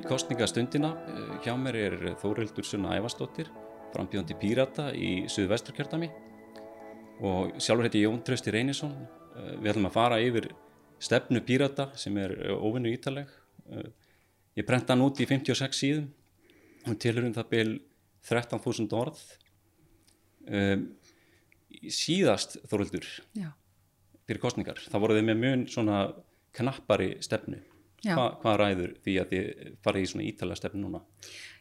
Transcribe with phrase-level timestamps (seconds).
[0.00, 0.94] í kostningastundina.
[1.44, 3.50] Hjá mér er Þórildur Sunna Ævastóttir,
[3.92, 6.08] frambjóðandi Pírata í Suðvesturkjörtami
[7.26, 8.94] og sjálfur heiti Jón Trausti Reynisson.
[9.60, 10.50] Við ætlum að fara yfir
[11.02, 13.28] stefnu Pírata sem er óvinnu ítaleg.
[14.56, 16.08] Ég prenta hann út í 56 síðum
[16.88, 17.74] og tilur um það byrj
[18.30, 19.24] 13.000 orð.
[22.00, 23.52] Síðast Þórildur Já.
[24.26, 26.00] fyrir kostningar, það voruð þið með mjög svona
[26.56, 27.60] knappari stefnu.
[28.04, 31.00] Hva, hvað ræður því að þið farið í svona ítalega stefnu núna?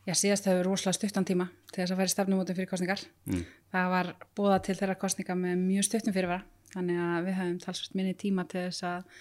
[0.07, 3.03] Já, síðast hefur rosalega stuttan tíma til þess að færi stefnumótum fyrir kostningar.
[3.27, 3.43] Mm.
[3.73, 7.97] Það var búða til þeirra kostninga með mjög stuttum fyrirvara, þannig að við hefum talsvægt
[7.99, 9.19] minni tíma til þess að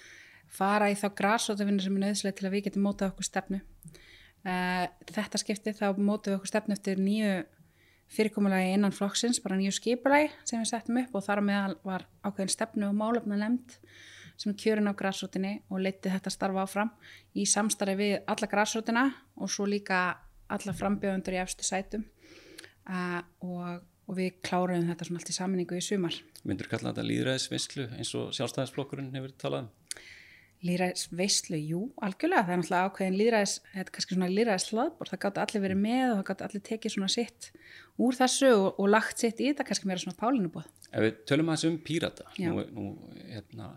[0.59, 3.61] fara í þá græsótavinni sem er nöðslega til að við getum mótað okkur stefnu.
[4.47, 7.33] Uh, þetta skipti þá mótað við okkur stefnu eftir nýju
[8.15, 12.55] fyrirkomulagi innan flokksins, bara nýju skipulagi sem við settum upp og þar meðal var ákveðin
[12.55, 13.77] stefnu og málefna nefnd
[14.39, 16.93] sem er kjörin á græsrótinni og leiti þetta starfa áfram
[17.35, 19.05] í samstarfi við alla græsrótina
[19.37, 20.03] og svo líka
[20.49, 22.05] alla frambjöðundur í efstu sætum
[22.89, 26.17] uh, og, og við kláruðum þetta svona allt í saminningu í sumar.
[26.49, 29.75] Myndur kalla þetta líðræðisvislu eins og sjálfstæðisflokkurinn hefur talað um?
[30.67, 35.21] Líðræðisveislu, jú, algjörlega, það er náttúrulega ákveðin líðræðis, þetta er kannski svona líðræðis hlaðbor, það
[35.23, 37.47] gátt allir verið með og það gátt allir tekið svona sitt
[38.03, 40.73] úr þessu og, og lagt sitt í þetta, kannski meira svona pálinu búið.
[40.91, 42.89] Ef við tölum aðeins um pírata, nú, nú
[43.21, 43.69] hérna,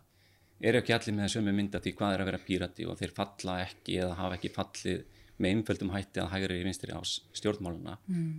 [0.61, 3.57] eru ekki allir með sömu mynda því hvað er að vera pírati og þeir falla
[3.65, 5.03] ekki eða hafa ekki fallið
[5.41, 7.97] með einföldum hætti að hægri í vinstri á stjórnmáluna.
[8.11, 8.31] Mm.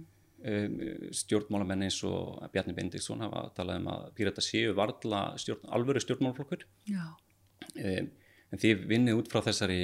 [0.43, 0.77] Um,
[1.15, 6.65] stjórnmálamenn eins og Bjarni Bendiksson hafa talað um að pírata séu varla stjórn, alvöru stjórnmálflokkur.
[6.91, 8.11] Um,
[8.53, 9.81] en þið vinnið út frá þessari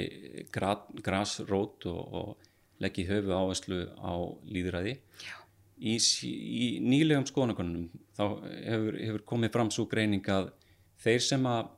[0.53, 4.13] gra, grasrót og, og leggji höfu áherslu á
[4.47, 4.97] líðræði.
[5.23, 5.35] Já.
[5.79, 8.23] Í, í nýlegum skoðanakonunum þá
[8.67, 10.51] hefur, hefur komið fram svo greining að
[10.99, 11.69] þeir sem að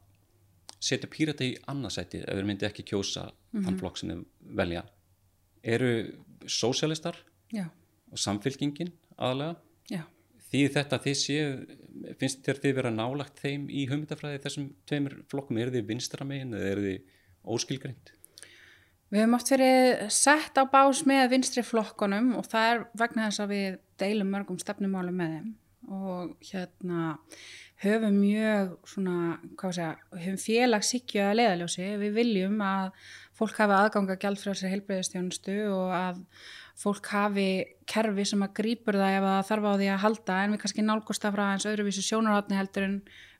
[0.81, 4.23] setja pírata í annarsætið ef þeir myndi ekki kjósa þann flokk sem þeir
[4.61, 4.85] velja.
[5.61, 5.91] Eru
[6.49, 7.19] sósialistar
[8.11, 9.55] og samfylkingin aðalega
[9.91, 10.01] Já.
[10.49, 15.59] því þetta þið séu finnst þér þið vera nálagt þeim í hugmyndafræði þessum tveimur flokkum,
[15.61, 17.15] eru þið vinstra megin eða eru þið
[17.55, 18.13] óskilgreint
[19.11, 23.43] Við höfum oft verið sett á bás með vinstri flokkunum og það er vegna þess
[23.43, 25.49] að við deilum mörgum stefnumálum með þeim
[25.89, 27.17] og hérna
[27.81, 29.17] höfum mjög svona,
[29.57, 31.87] hvað sé að, höfum félagsíkju að leiðaljósi.
[32.01, 32.91] Við viljum að
[33.37, 36.21] fólk hafi aðganga gjaldfrjálsir heilbreyðistjónustu og að
[36.81, 37.49] fólk hafi
[37.89, 40.85] kerfi sem að grípur það ef það þarf á því að halda en við kannski
[40.85, 42.95] nálgust það frá eins öðruvísu sjónarhátni heldur en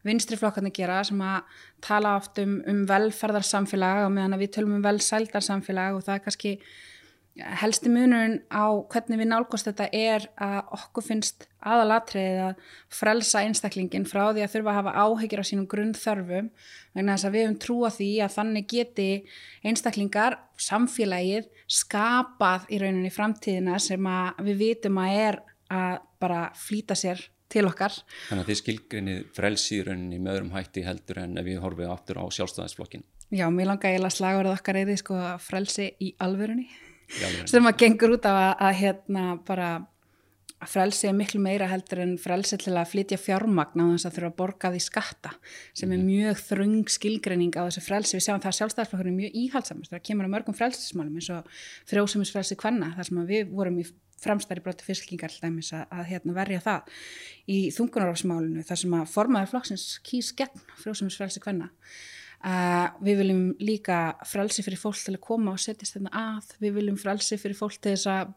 [0.06, 4.86] vinstri flokkarnir gera sem að tala oft um, um velferðarsamfélag og meðan við tölum um
[4.86, 6.54] velsældarsamfélag og það er kannski
[7.40, 14.08] helsti munurinn á hvernig við nálgast þetta er að okkur finnst aðalatriðið að frelsa einstaklingin
[14.10, 16.50] frá því að þurfa að hafa áhyggjur á sínum grunnþörfum
[16.98, 19.08] vegna þess að við höfum trúa því að þannig geti
[19.64, 25.40] einstaklingar, samfélagið skapað í rauninni framtíðina sem að við vitum að er
[25.72, 27.96] að bara flýta sér til okkar.
[28.28, 32.20] Þannig að þið skilgrinið frelsið rauninni með öðrum hætti heldur en ef við horfið aftur
[32.20, 36.66] á sjálfstæðisflokkin Já, mér langar eiginlega slagurð okkar eða sko frelsi í alvörunni.
[36.68, 36.91] í alveg
[37.50, 39.72] sem að gengur út af að, að hérna bara
[40.62, 44.18] að frelsi er miklu meira heldur en frelsi til að flytja fjármagn á þess að
[44.18, 45.32] þurfa að borga því skatta
[45.78, 48.18] sem er mjög þröng skilgreining á þessu frelsi.
[48.18, 51.60] Við sjáum það að sjálfstæðisflokkurinn er mjög íhaldsamast þegar kemur að mörgum frelsismálum eins og
[51.90, 53.88] frjósumisfrelsi kvenna þar sem við vorum í
[54.22, 56.96] fremstæri broti fylkingar til dæmis að, að hérna, verja það
[57.50, 61.72] í þungunarofsmálinu þar sem að formaður flokksins kýs gegn frjósumisfrelsi kvenna.
[62.42, 66.72] Uh, við viljum líka frelsi fyrir fólk til að koma og setjast þetta að, við
[66.80, 68.32] viljum frelsi fyrir fólk til þess að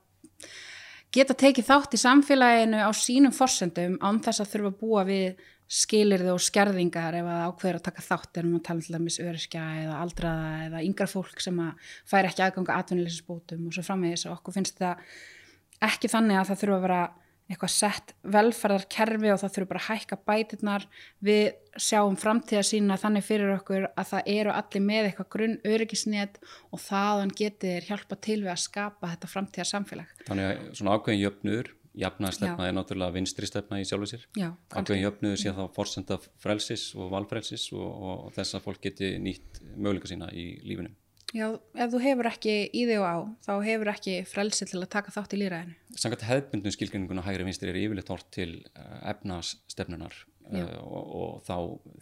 [1.15, 5.41] geta tekið þátt í samfélaginu á sínum forsendum án þess að þurfa að búa við
[5.65, 9.65] skilirði og skerðingar ef að ákveður að taka þátt að tala um til dæmis öryrkja
[9.81, 14.27] eða aldraða eða yngra fólk sem að fær ekki aðganga atvinnuleysisbótum og svo framvegis.
[14.29, 17.03] Og okkur finnst þetta ekki þannig að það þurfa að vera
[17.51, 20.87] eitthvað sett velferðarkerfi og það þurfa bara að hækka bætirnar
[21.25, 21.45] við
[21.77, 26.41] sjáum framtíða sína þannig fyrir okkur að það eru allir með eitthvað grunn öryggisnet
[26.73, 31.25] og þaðan getur hjálpa til við að skapa þetta framtíða samfélag þannig að svona ákveðin
[31.25, 32.69] jöfnuður jafnaðarstefna Já.
[32.69, 34.27] er náttúrulega vinstri stefna í sjálfu sér.
[34.35, 39.15] Já, ákveðin jöfnuður sé þá forsenda frelsis og valfrelsis og, og þess að fólk geti
[39.23, 40.91] nýtt möguleika sína í lífinu
[41.35, 44.93] Já, ef þú hefur ekki í þig og á, þá hefur ekki frelsi til að
[44.93, 45.75] taka þátt í líraðinu.
[45.99, 50.15] Sangat hefðbundum skilgreininguna hægri vinstri er yfirleitt hort til uh, efnastefnunar
[50.53, 51.57] uh, og, og þá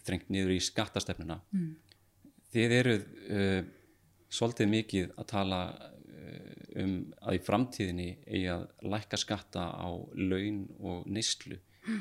[0.05, 1.39] þrengt niður í skattastefnuna.
[1.55, 1.71] Mm.
[2.53, 3.57] Þið eruð uh,
[4.33, 5.63] svolítið mikið að tala
[6.79, 8.63] um að í framtíðinni eigi að
[8.93, 11.57] lækka skatta á laun og neyslu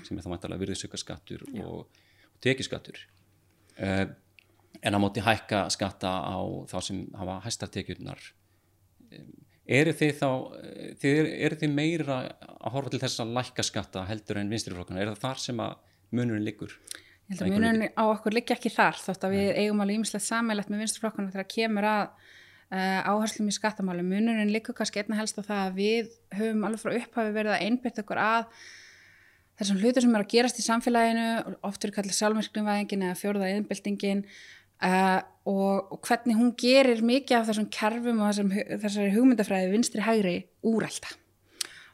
[0.07, 3.01] sem er þá mæntalega virðisauka skattur og, og tekiskattur.
[3.77, 4.13] Uh,
[4.81, 6.39] en að móti hækka skatta á
[6.71, 8.23] þá sem hafa hæstar tekjurnar
[9.67, 10.29] eru þið þá
[11.03, 15.23] eru þið meira að horfa til þess að lækka skatta heldur en vinstriflokkana, er það
[15.23, 15.75] þar sem að
[16.13, 16.75] munurinn liggur?
[17.31, 19.57] Ég held að munurinn á okkur liggja ekki þar þótt að við Nei.
[19.63, 24.05] eigum alveg ímislegt sammeilegt með vinstriflokkana þegar kemur að uh, áherslum í skattamáli.
[24.07, 27.67] Munurinn liggur kannski einna helst á það að við höfum alveg frá upphafi verið að
[27.69, 28.65] einbyrta okkur að
[29.61, 31.27] þessum hlutur sem er að gerast í samfélaginu,
[31.69, 33.53] oft eru kallið sjálfmyrknumvæðingin eða fjóruða
[34.83, 38.49] Uh, og, og hvernig hún gerir mikið af þessum kerfum og þessum,
[38.83, 40.35] þessari hugmyndafræði vinstri hægri
[40.67, 41.13] úrælta.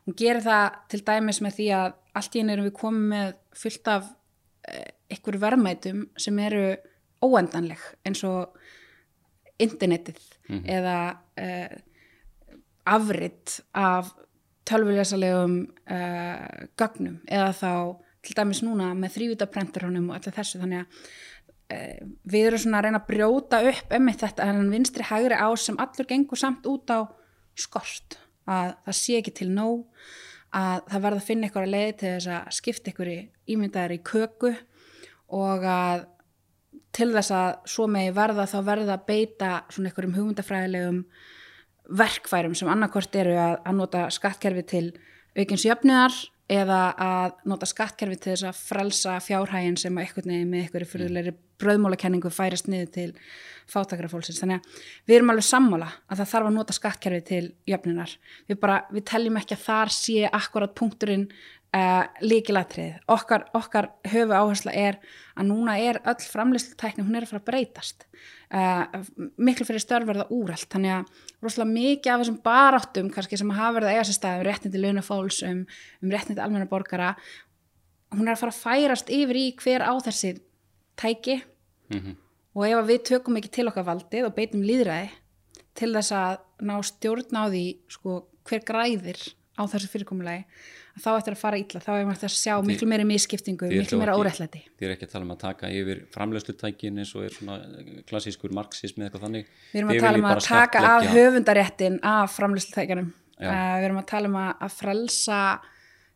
[0.06, 3.34] Hún gerir það til dæmis með því að allt í einu erum við komið með
[3.62, 4.88] fullt af uh,
[5.18, 6.64] ykkur verðmætum sem eru
[7.24, 8.56] óendanleg eins og
[9.60, 10.68] internetið mm -hmm.
[10.76, 10.98] eða
[11.44, 11.78] uh,
[12.88, 14.14] afritt af
[14.64, 15.66] tölvulesalegum
[16.76, 17.72] gögnum eða þá
[18.22, 21.37] til dæmis núna með þrývitaprentarónum og allir þessu þannig að Eh,
[21.68, 25.76] við erum svona að reyna að brjóta upp um þetta en vinstri hægri á sem
[25.76, 27.04] allur gengur samt út á
[27.58, 28.16] skort
[28.48, 29.82] að það sé ekki til nóg
[30.56, 33.18] að það verða að finna ykkur að leiði til þess að skipta ykkur í
[33.52, 34.54] ímyndaðir í köku
[35.36, 36.06] og að
[36.96, 41.02] til þess að svo megi verða þá verða að beita svona ykkur um hugmyndafræðilegum
[42.00, 44.86] verkfærum sem annarkort eru að, að nota skattkerfi til
[45.36, 46.16] aukins jöfniðar
[46.48, 51.36] eða að nota skattkerfi til þess að frelsa fjárhægin sem eitthvað nefnir með ykkur fyrirleiri
[51.62, 53.10] bröðmálakenningu færast niður til
[53.68, 54.40] fátakrafólksins.
[54.42, 58.16] Þannig að við erum alveg sammála að það þarf að nota skattkerfi til jöfnunar.
[58.48, 61.26] Við, bara, við teljum ekki að þar sé akkurat punkturinn
[61.76, 62.98] uh, líkilatrið.
[63.12, 64.98] Okkar, okkar höfu áhersla er
[65.38, 68.08] að núna er öll framlýslutekning, hún er að fara að breytast.
[68.48, 69.02] Uh,
[69.36, 70.68] miklu fyrir störverða úrælt.
[70.72, 74.40] Þannig að rosalega mikið af þessum baráttum kannski sem hafa verið að eiga sér stað
[74.40, 75.62] um réttindi launafólks, um,
[76.02, 77.12] um réttindi almenna borgara,
[78.16, 80.38] hún er að fara að færast yfir í hver á þessi
[80.98, 81.38] tæki.
[81.88, 82.16] Mm -hmm.
[82.54, 85.08] og ef við tökum ekki til okkar valdið og beitum líðræði
[85.78, 89.20] til þess að ná stjórn á því sko, hver græðir
[89.58, 90.44] á þessu fyrirkomulegi
[90.98, 94.16] þá ættir að fara ítla, þá erum við að sjá miklu meiri misskiptingu, miklu meira
[94.18, 97.58] órættlæti Þið er ekki að tala um að taka yfir framlöslutækin eins og er svona
[98.08, 99.50] klassískur marxismi eitthvað þannig.
[99.72, 104.08] Við erum að tala um að taka af höfundaréttin af framlöslutækjanum uh, við erum að
[104.12, 105.40] tala um að, að frelsa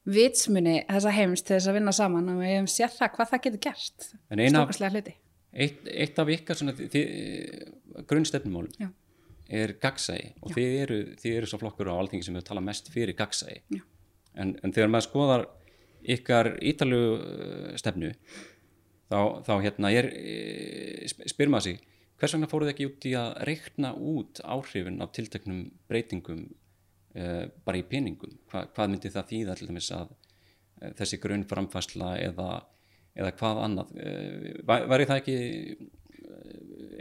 [0.09, 3.45] vitsmunni þessa heims til þess að vinna saman og við hefum séð það hvað það
[3.47, 4.09] getur gert.
[4.33, 5.15] Stokkarslega hluti.
[5.53, 6.63] Eitt, eitt af ykkar
[8.09, 8.93] grunnstefnumálum
[9.53, 12.89] er gagsægi og þið eru, þið eru svo flokkur á alltingi sem við tala mest
[12.93, 15.45] fyrir gagsægi en, en þegar maður skoðar
[16.15, 18.15] ykkar ítalu uh, stefnu
[19.13, 21.83] þá, þá hérna er eh, spyr maður sig
[22.17, 26.47] hvers vegna fóruð ekki út í að reikna út áhrifin af tilteknum breytingum
[27.13, 32.15] bara í peningum Hva, hvað myndi það þýða til dæmis að uh, þessi grunn framfæsla
[32.23, 32.51] eða,
[33.19, 35.39] eða hvað annað uh, væri það ekki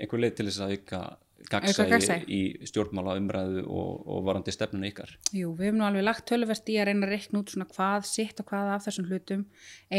[0.02, 1.02] einhver leið til þess að auka
[1.50, 6.28] gagsæði í stjórnmála umræðu og, og varandi stefnun ykkar Jú, við hefum nú alveg lagt
[6.30, 9.46] tölverst í að reyna að reikna út svona hvað sitt og hvað af þessum hlutum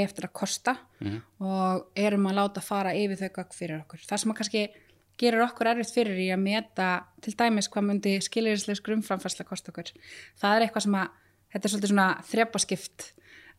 [0.03, 1.21] eftir að kosta mm -hmm.
[1.49, 4.05] og erum að láta fara yfir þau gagg fyrir okkur.
[4.09, 4.65] Það sem að kannski
[5.23, 6.93] gerir okkur erfitt fyrir í að meta
[7.25, 9.93] til dæmis hvað myndi skilirislegs grunnframfærsla kost okkur.
[10.41, 11.13] Það er eitthvað sem að
[11.53, 13.07] þetta er svolítið svona þrepaskipt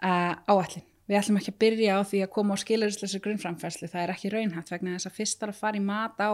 [0.04, 0.88] uh, áallin.
[1.04, 4.32] Við ætlum ekki að byrja á því að koma á skilirislegs grunnframfærslu, það er ekki
[4.32, 6.32] raunhætt vegna þess að fyrst að fara í mat á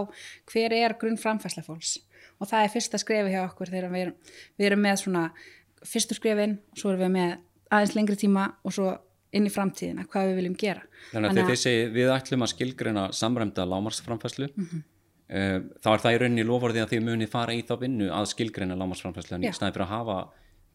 [0.51, 1.95] hver er grunnframfærsla fólks
[2.38, 5.24] og það er fyrsta skrefi hjá okkur þegar við erum, við erum með svona
[5.89, 7.33] fyrstu skrefin, svo erum við með
[7.74, 8.93] aðeins lengri tíma og svo
[9.36, 10.86] inn í framtíðina, hvað við viljum gera.
[11.12, 14.86] Þannig að, að þið segi við ætlum að skilgreina samræmda lámarsframfærslu mm -hmm.
[15.29, 18.31] Eh, þá er það í rauninni lofórði að þið muni fara í þá vinnu að
[18.31, 20.15] skilgreina lámasframfæsla í snæði fyrir að hafa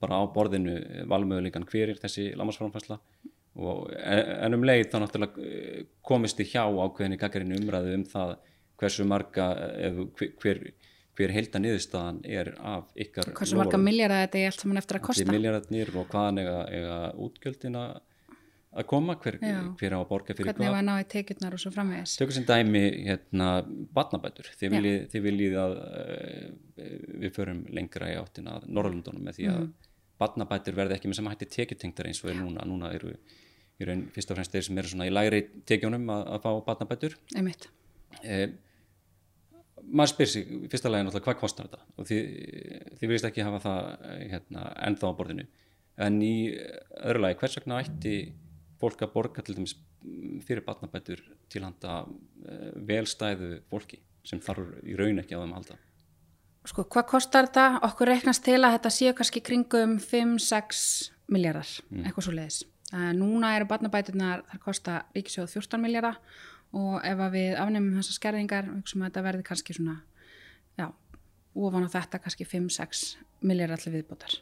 [0.04, 0.74] bara á borðinu
[1.10, 3.00] valmöðuleikan hver er þessi lámasframfæsla
[3.58, 8.36] en um leið þá náttúrulega eh, komist þið hjá ákveðinni kakkarinn umræðu um það
[8.78, 9.48] hversu marga
[10.42, 10.62] hver,
[11.18, 15.06] hver heilta niðurstaðan er af ykkar hversu marga miljardar þetta er allt saman eftir að
[15.08, 15.26] kosta.
[15.98, 17.84] og hvaðan eiga, eiga útgjöldina
[18.74, 19.38] að koma, hver,
[19.78, 22.16] hver á að borga fyrir hvernig á að ná í tekjurnar og svo framvegis?
[22.18, 23.48] Tökur sem dæmi hérna
[23.94, 26.90] batnabætur, þið viljið, þið viljið að uh,
[27.22, 29.72] við förum lengra í áttina Norrlundunum með því að mm.
[30.22, 34.06] batnabætur verði ekki með sem hætti tekjutengtar eins og er núna, núna eru í raun
[34.14, 37.68] fyrst og fremst þeir sem eru svona í læri tekjunum að, að fá batnabætur einmitt.
[38.22, 38.46] Eh,
[39.90, 41.86] maður spyr sig fyrsta lagi náttúrulega hvað kostar þetta?
[41.98, 42.30] Og þið,
[42.98, 45.46] þið viljast ekki hafa það hérna, ennþá á borðinu.
[46.04, 46.34] En í
[47.04, 48.14] öðru lagi hvers vegna ætti
[48.80, 49.76] fólk að borga til dæmis
[50.44, 55.58] fyrir batnabætur til handa uh, velstæðu fólki sem þarf í raun ekki á þeim að
[55.60, 55.80] halda
[56.64, 57.64] Sko, hvað kostar þetta?
[57.84, 60.78] Okkur reiknast til að þetta séu kannski kringum 5-6
[61.34, 62.06] miljardar, mm.
[62.06, 62.62] eitthvað svo leiðis.
[62.88, 66.16] Uh, núna eru batnabæturnar, þar kosta ríkisjóð 14 miljardar
[66.74, 69.98] og ef við afnefnum þessar skerðingar, þetta verði kannski svona,
[70.80, 70.88] já,
[71.52, 73.04] ofan á þetta kannski 5-6
[73.44, 74.40] miljardar allir viðbútar.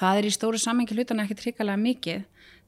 [0.00, 2.24] Það er í stóru samengi hlutana ekki tryggalega mikið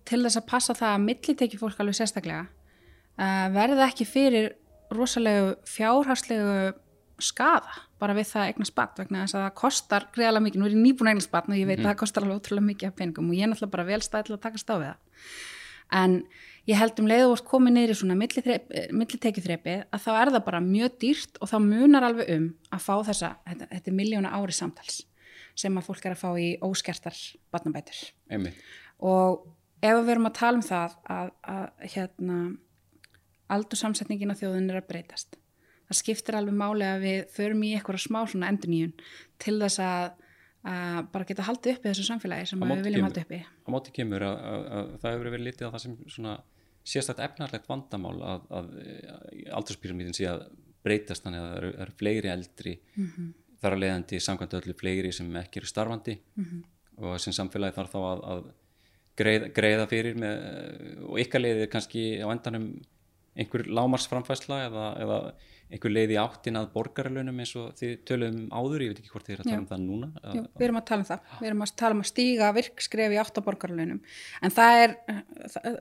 [0.09, 4.53] til þess að passa það að milliteki fólk alveg sérstaklega uh, verði ekki fyrir
[4.93, 6.73] rosalegu fjárhagslegu
[7.23, 10.75] skada bara við það eignar spatt vegna þess að það kostar greiðalega mikið, nú er
[10.75, 11.85] ég nýbúin eignar spatt og ég veit mm.
[11.85, 14.39] að það kostar alveg ótrúlega mikið af peningum og ég er náttúrulega bara vel stæðilega
[14.39, 15.29] að taka stáð við það.
[15.93, 16.17] En
[16.71, 20.99] ég held um leið og komið neyri svona millitekjuþrepi að þá er það bara mjög
[21.05, 25.03] dýrt og þá munar alveg um að fá þessa, þetta, þetta er miljóna ári samtals
[25.59, 27.19] sem að fólk er að fá í óskertar
[27.53, 27.99] batnabætur
[29.05, 29.43] og
[29.83, 32.39] ef við verum að tala um það að, að hérna
[33.53, 35.39] aldursamsetningin á þjóðin er að breytast
[35.89, 38.95] það skiptir alveg máli að við förum í eitthvað smá svona enduníun
[39.43, 40.15] til þess að,
[40.73, 44.27] að bara geta haldið uppi þessu samfélagi sem við viljum haldið uppi á móti kemur
[44.29, 46.35] að, að, að það hefur verið litið á það sem svona
[46.93, 48.73] sérstætt efnarlegt vandamál að
[49.59, 50.49] aldurspyramíðin sé að
[50.83, 53.29] breytast þannig að það eru, eru fleiri eldri mm -hmm.
[53.63, 56.65] þar að leiðandi samkvæmt öllu fleiri sem ekki eru starfandi mm -hmm.
[57.07, 58.49] og sem samfélagi þarf þá að
[59.19, 60.43] greiða, greiða fyrir með,
[61.09, 62.69] og ykkar leiðir kannski á endanum
[63.33, 65.19] einhver lámarsframfæsla eða, eða
[65.73, 69.13] einhver leið í áttin að borgarlönum eins og þið töluðum um áður, ég veit ekki
[69.15, 71.31] hvort þið er að tala um það núna Jú, við erum að tala um það,
[71.39, 74.01] við erum að tala um að stíga virkskref í áttaborgarlönum
[74.45, 74.95] en það er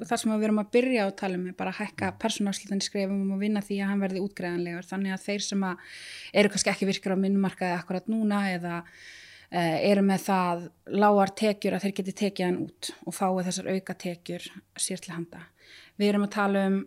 [0.08, 3.26] það sem við erum að byrja að tala um er bara að hækka persónafslutinni skrefum.
[3.36, 5.98] Og vinna því að hann verði útgreðanlegur þannig að þeir sem að
[6.40, 8.80] eru kannski ekki virkir á minnmarkaði akkurat núna eða
[9.52, 10.62] eru með það
[10.96, 14.46] lágar tekjur að þeir geti tekið hann út og fái þessar auka tekjur
[14.80, 15.42] sér til handa.
[16.00, 16.82] Við erum að tala um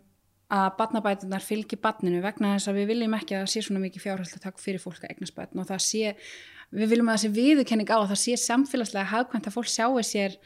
[0.55, 4.05] að batnabætunar fylgji batninu vegna þess að við viljum ekki að það sé svona mikið
[4.05, 6.13] fjárhald að taka fyrir fólk að eignast batn og það sé,
[6.75, 10.05] við viljum að það sé viðurkenning á að það sé samfélagslega hafkvæmt að fólk sjáu
[10.05, 10.37] sér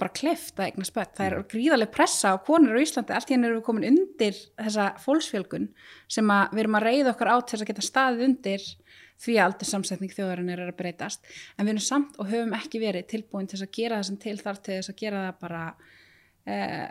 [0.00, 1.14] bara kleft að eignast batn.
[1.18, 1.48] Það er mm.
[1.52, 5.68] gríðarlega pressa á konur á Íslandi, allt í henni eru við komin undir þessa fólksfjölgun
[6.10, 8.68] sem við erum að reyða okkar át þess að geta staðið undir
[9.22, 11.24] því að aldrei samsetning þjóðarinn er að breytast.
[11.56, 14.36] En við erum samt og höfum ekki verið tilbúin til að gera það sem til
[14.40, 15.62] þar til þess að gera það bara
[16.50, 16.88] eh,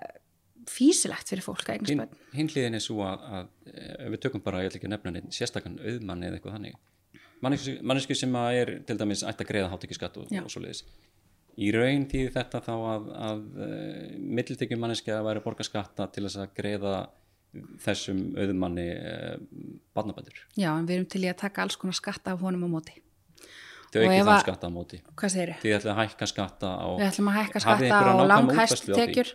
[0.72, 2.18] físilegt fyrir fólk að eignast börn.
[2.38, 5.16] Hinn hliðin er svo að, að ef við tökum bara, ég ætla ekki að nefna
[5.18, 6.82] neitt sérstakann auðmanni eða eitthvað þannig.
[7.42, 10.84] Mannesku sem er til dæmis ætti að greiða hátt ekki skatt og, og svo leiðis
[11.60, 16.26] í raun tíði þetta þá að, að eh, mittiltekjum manneski að væri borga skatta til
[16.26, 16.94] þess að greiða
[17.84, 19.34] þessum auðmanni uh,
[19.96, 20.43] barnabændur.
[20.55, 23.00] Já, en við erum til í að taka alls konar skatta af honum á móti
[23.91, 25.01] Þau ekki þann skatta á móti.
[25.20, 25.63] Hvað segir þið?
[25.65, 29.34] Þið ætlum að hækka skatta á Við ætlum að hækka skatta á langhæst tekjur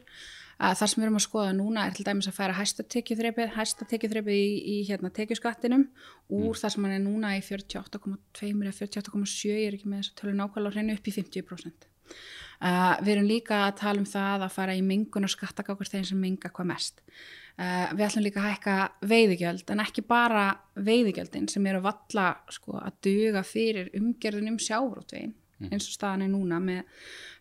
[0.57, 3.51] að það sem við erum að skoða núna er til dæmis að færa hæsta tekjuþreipið
[3.59, 5.85] hæsta tekjuþreipið í, í hérna, tekjuskattinum
[6.33, 6.61] úr mm.
[6.63, 10.23] það sem hann er núna í 48,2 eða 48,7 ég er ekki með þess að
[10.23, 11.89] tala nákvæmlega á hreinu upp í 50%
[12.65, 16.09] uh, við erum líka að tala um það að fara í mingun og skattakákur þegar
[16.15, 17.05] sem minga hvað mest
[17.61, 18.77] uh, við ætlum líka að hækka
[19.13, 20.47] veiðigjöld en ekki bara
[20.77, 25.71] veiðigjöldin sem eru valla sko, að duga fyrir umgerðin um sjárótvegin mm.
[25.71, 26.83] eins og staðan er núna með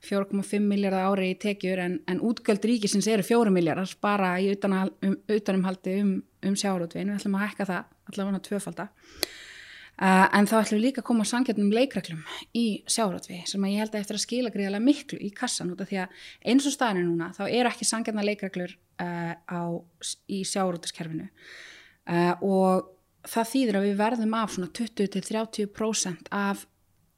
[0.05, 5.17] 4,5 miljardar ári í tekjur en, en útgjöld ríkisins eru 4 miljardar bara í um,
[5.31, 6.13] utanumhaldi um,
[6.45, 11.03] um sjárótvegin, við ætlum að hækka það allavega tvöfalda uh, en þá ætlum við líka
[11.03, 12.23] að koma að sangjarnum leikreglum
[12.55, 15.83] í sjárótvegi sem að ég held að eftir að skila gríðarlega miklu í kassan út
[15.83, 19.61] af því að eins og staðan er núna þá eru ekki sangjarnar leikreglur á,
[20.31, 22.91] í sjárótaskerfinu uh, og
[23.25, 26.65] það þýðir að við verðum af svona 20-30% af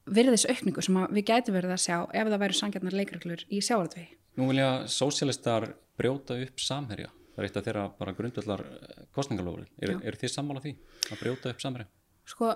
[0.08, 4.16] virðisaukningu sem við gæti verið að sjá ef það væri sangjarnar leikreglur í sjáartvegi.
[4.40, 7.10] Nú vilja sósialistar brjóta upp samherja.
[7.36, 9.66] Það er eitt af þeirra bara grundvallar eh, kostningalofur.
[9.82, 10.74] Er, er þið sammála því
[11.12, 11.90] að brjóta upp samherja?
[12.28, 12.54] Sko,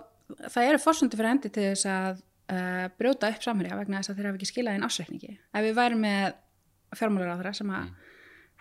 [0.48, 4.22] það eru fórsundi fyrir hendi til þess að uh, brjóta upp samherja vegna þess að
[4.22, 5.36] þeir hafa ekki skilað inn ásreikningi.
[5.52, 6.40] Ef við værum með
[6.98, 8.11] fjármálar á þeirra sem að mm.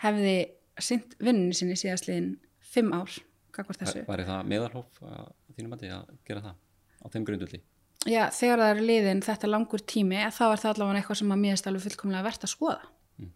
[0.04, 0.37] Hefði
[0.80, 2.30] synd vinninni sinni síðastliðin
[2.71, 3.19] fimm ár,
[3.57, 4.04] var þessu?
[4.07, 6.57] Var það meðalhóf að þínum að, gera það
[7.00, 7.61] á þeim grundvalli?
[8.09, 11.42] já, þegar það eru liðin þetta langur tími, þá er það allavega eitthvað sem að
[11.42, 12.88] mér er fullkomlega verðt að skoða
[13.21, 13.30] mm.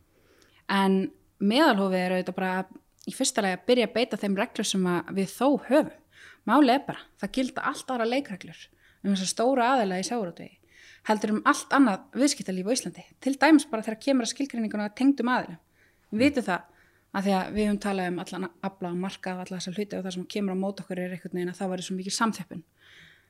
[0.78, 0.96] en
[1.44, 2.52] meðalhófið er auðvitað bara
[3.04, 5.92] í fyrsta lagi að byrja að beita þeim reglur sem við þó höfum
[6.48, 8.62] málið er bara, það gilda allt ára leikreglur
[9.04, 10.60] um þess að stóra aðela í sjáurútvegi
[11.04, 15.28] heldur um allt annað viðskiptalíf á Íslandi, til dæmis bara þegar kemur að skilgrinninguna tengdum
[15.28, 15.58] aðila
[16.14, 16.70] við vitum það
[17.14, 19.98] að því að við höfum talað um allan afla og marka af alla þessar hluti
[19.98, 22.16] og það sem kemur á mót okkur er einhvern veginn að það væri svo mikið
[22.16, 22.64] samþjöppun.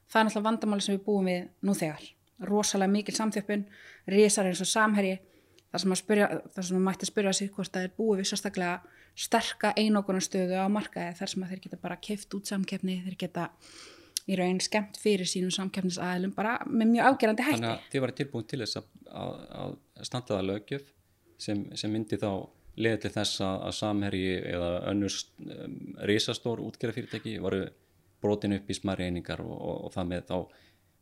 [0.08, 2.06] Það er náttúrulega vandamáli sem við búum við nú þegar.
[2.48, 3.64] Rosalega mikil samþjöppun
[4.14, 5.18] risar eins og samherji.
[5.74, 8.74] Þar sem, spyrja, þar sem mætti spyrja sér hvort það er búið við sérstaklega
[9.18, 13.48] sterka einogunarstöðu á markaði þar sem þeir geta bara keift út samkeppni þeir geta
[14.30, 17.58] í raun skemmt fyrir sínum samkeppnisaðilum bara með mjög afgerandi hætti.
[17.58, 20.86] Þannig að þið varu tilbúin til þess að, að, að standaða lögjöf
[21.42, 22.30] sem, sem myndi þá
[22.80, 25.16] leða til þess að, samherji eða önnur
[26.10, 27.64] risastór útgerðafyrirtæki varu
[28.24, 30.36] brotin upp í smæri einingar og, og, og það með þá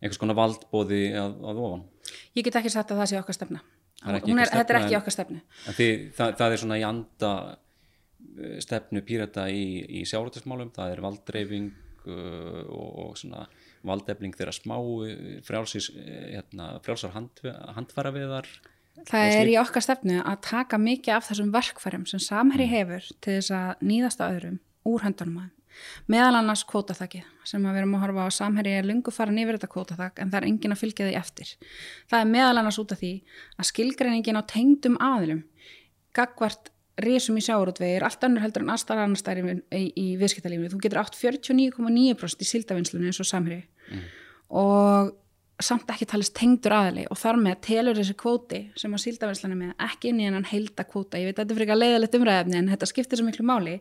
[0.03, 1.85] einhvers konar valdbóði að, að ofan
[2.37, 3.61] Ég get ekki sagt að það sé okkar stefna.
[4.03, 5.43] Er Hún ykkar þetta er stefna, ekki okkar stefnu.
[6.17, 9.67] það, það er svona í anda eh, stefnu pírata í,
[10.01, 11.71] í sjáratismálum, það er valddreifing
[12.09, 13.47] uh, og, og svona
[13.87, 14.77] valdefling þeirra smá
[15.07, 17.43] eh, eh, hérna, frjálsar hand,
[17.77, 18.49] handfæraviðar
[19.09, 22.73] Það er í okkar stefnu að taka mikið af þessum verkfærum sem samherri Mm.
[22.77, 25.59] hefur til þess að nýðast á öðrum úr höndunum að þeim.
[26.13, 29.71] Meðal annars kvótaþakið sem við erum að horfa á samherri er lungu farin yfir þetta
[29.73, 31.49] kvótaþak en það er engin að fylgja því eftir.
[32.13, 33.13] Það er meðal annars út af því
[33.57, 35.43] að skilgreiningin á tengdum aðilum
[36.13, 36.69] gagvart
[37.01, 40.69] risum í sjáurútvegi er allt önnur heldur en aðstæðar annars stær í, í, í viðskiptalífinu.
[40.69, 43.65] Þú getur átt 49,9% í sildavinslunni eins og samherri
[44.53, 45.15] og
[45.63, 49.61] samt ekki talist tengdur aðili og þar með telur þessi kvóti sem að síldavinslan er
[49.61, 51.21] með ekki inn í hennan heilda kvóta.
[51.21, 53.77] Ég veit að þetta er frekar leiðilegt umræðefni en þetta skiptir svo miklu máli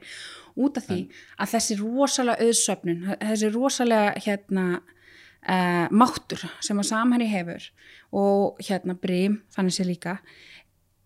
[0.59, 0.99] út af því
[1.37, 7.67] að þessi rosalega auðsöfnun þessi rosalega hérna uh, máttur sem að samhæri hefur
[8.11, 10.17] og hérna brím þannig sé líka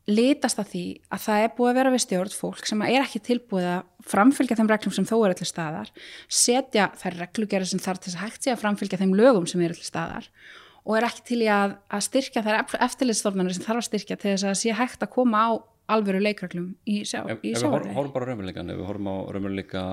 [0.06, 0.84] litast að því
[1.16, 4.58] að það er búið að vera við stjórn fólk sem er ekki tilbúið að framfylgja
[4.60, 5.90] þeim reglum sem þó eru til staðar
[6.30, 9.64] setja þær reglugjari sem þarf til þess að hægt sé að framfylgja þeim lögum sem
[9.66, 10.30] eru til staðar
[10.86, 14.36] og er ekki til í að, að styrkja þær eftirlitstofnarnir sem þarf að styrkja til
[14.36, 15.50] þess að sé hægt að koma á
[15.96, 19.84] alvöru leikreglum í, sjá, ef, ef við horfum bara raunveruleikan ef við horfum á raunveruleika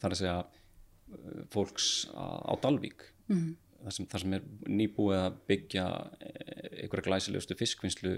[0.00, 3.50] þar að segja uh, fólks á, Dalvík mm.
[3.84, 4.46] þar, sem, þar sem er
[4.80, 5.88] nýbúið að byggja
[6.20, 8.14] eh, einhverja glæsilegustu fiskvinnslu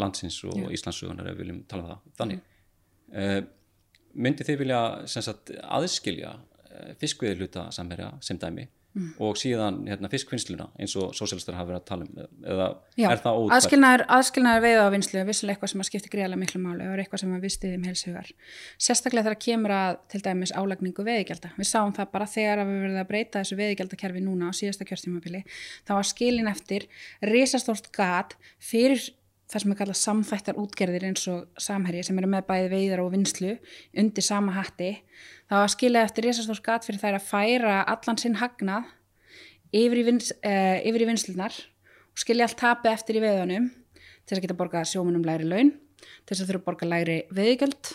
[0.00, 0.68] landsins og Já.
[0.76, 2.42] Íslandsugunar ef við viljum tala um það þannig
[3.12, 3.48] mm.
[4.26, 9.12] myndi þið vilja sagt, aðskilja uh, fiskviði hluta samverja sem dæmi Mm.
[9.22, 12.64] og síðan hérna, fiskvinnsluna eins og sósjálistar hafa verið að tala um eða
[12.98, 13.52] Já, er það ótært?
[13.54, 16.96] aðskilnaður, aðskilnaður veiða á vinslu er vissilega eitthvað sem að skipti greiðlega miklu máli og
[16.96, 18.32] er eitthvað sem að við stiðum heilsugar.
[18.82, 21.52] Sérstaklega þegar kemur að til dæmis álagningu veiðigjalda.
[21.60, 25.44] Við sáum það bara þegar við verðum að breyta þessu veiðigjaldakerfi núna á síðasta kjörstjumabili.
[25.86, 26.90] Það var skilin eftir
[27.30, 29.06] risastórt gat fyrir
[29.50, 33.10] það sem er kallað samþættar útgerðir eins og samherji sem eru með bæði veiðar og
[33.14, 33.56] vinslu
[33.98, 34.92] undir sama hatti.
[35.50, 38.88] Það var skilið eftir risastórt gat fyrir þær að færa allan sinn hagnað
[39.74, 41.56] yfir í, vins, uh, yfir í vinslunar
[42.10, 45.74] og skilja allt tapi eftir í veðunum til þess að geta borgað sjómunum lægri laun,
[46.22, 47.92] til þess að þurfa að borga lægri veðigjöld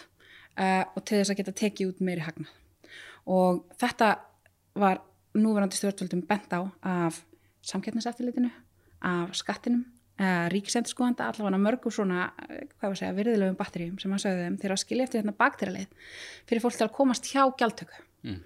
[0.59, 2.51] uh, og til þess að geta tekið út meiri hagnað.
[3.31, 4.11] Og þetta
[4.75, 5.01] var
[5.35, 7.23] núverandi stjórnvöldum bent á af
[7.65, 8.51] samkettniseftirlitinu,
[9.07, 9.85] af skattinum,
[10.53, 14.57] ríkisendurskóðanda, allavega mörgum svona, eh, hvað var að segja, virðilegum batteríum sem hann sagði þeim
[14.61, 15.87] þegar að skilja eftir hérna bakterjaleið
[16.47, 18.03] fyrir fólk til að komast hjá gjaldtöku.
[18.23, 18.41] Mm.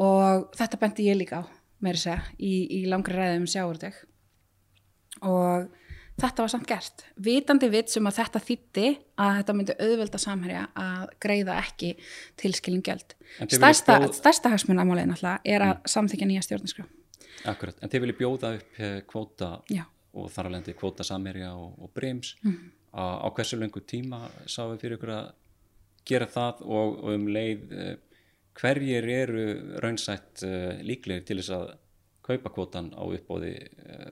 [0.00, 1.44] Og þetta benti ég líka á,
[1.80, 3.94] meiri segja, í, í langri ræðum sjáurdeg
[5.26, 5.68] og
[6.20, 8.86] þetta var samt gert vitandi vits um að þetta þýtti
[9.20, 11.94] að þetta myndi auðvelda samherja að greiða ekki
[12.40, 13.14] tilskilin viljið
[13.48, 16.86] stærsta, bjóða- stærsta hagsmunamálið náttúrulega er að samþykja nýja stjórnarskrá
[17.48, 19.84] Akkurat, en þið viljið bjóða upp eh, kvóta Já.
[20.14, 22.70] Og þar alveg endi kvóta samherja og, og brims Mhm.
[22.94, 25.32] á, á hversu lengur tíma sáum við fyrir ykkur að
[26.06, 27.96] gera það og, og um leið eh,
[28.60, 29.44] hverjir eru
[29.82, 31.70] raunsætt eh, líklegir til þess að
[32.26, 33.54] kaupa kvótan á uppbóði
[33.86, 34.10] eh,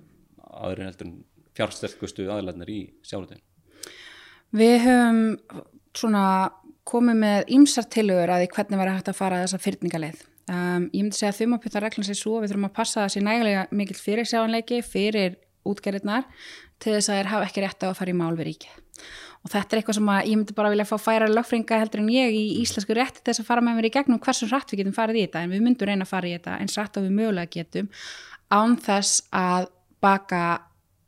[0.49, 1.13] aðri en heldur
[1.59, 3.41] fjársterkustu aðlarnar í sjálfum
[4.55, 5.39] Við höfum
[5.99, 6.25] svona
[6.89, 10.23] komið með ýmsar tilugur að því hvernig var hægt að fara þessa fyrningaleið.
[10.49, 13.25] Um, ég myndi segja að þumapjöta reglum sér svo, við þurfum að passa það sér
[13.27, 16.29] nægilega mikill fyrir sjáanleiki, fyrir útgerðirnar,
[16.79, 18.77] til þess að þeir hafa ekki rétt á að fara í mál við ríkið.
[19.47, 22.13] Og þetta er eitthvað sem að ég myndi bara vilja fá færa lögfringa heldur en
[22.13, 24.83] ég í íslensku rétti til þess að fara með mér í gegnum hversu hratt við
[24.83, 27.07] getum farið í þetta, en við myndum reyna að fara í þetta eins hratt og
[27.07, 27.91] við mögulega getum
[28.51, 29.69] án þess að
[30.03, 30.43] baka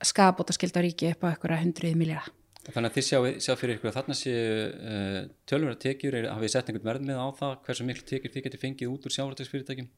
[0.06, 2.30] skabóta skilda ríki upp á einhverja hundruð miljara.
[2.70, 6.52] Þannig að þið sjá, sjá fyrir ykkur að þarna sé uh, tölvöra tekjur, hafið þið
[6.52, 9.88] sett einhvern verð með á það hversu miklu tekjur þið getur fengið út úr sjávartisfyrirtækjum?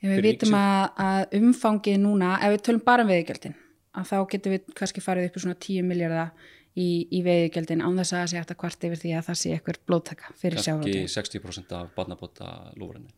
[0.00, 3.56] Ef við vitum að, að umfangið núna, ef við tölum bara um veiðigjöldin,
[3.98, 6.32] að þá getum við kannski farið upp í svona 10 miljardar
[6.78, 9.52] í, í veiðigjöldin án þess að það sé að kvart yfir því að það sé
[9.56, 11.12] eitthvað blóttaka fyrir Kannski sjávarútveginn.
[11.16, 13.10] 60% af barnabóta lúfurinu.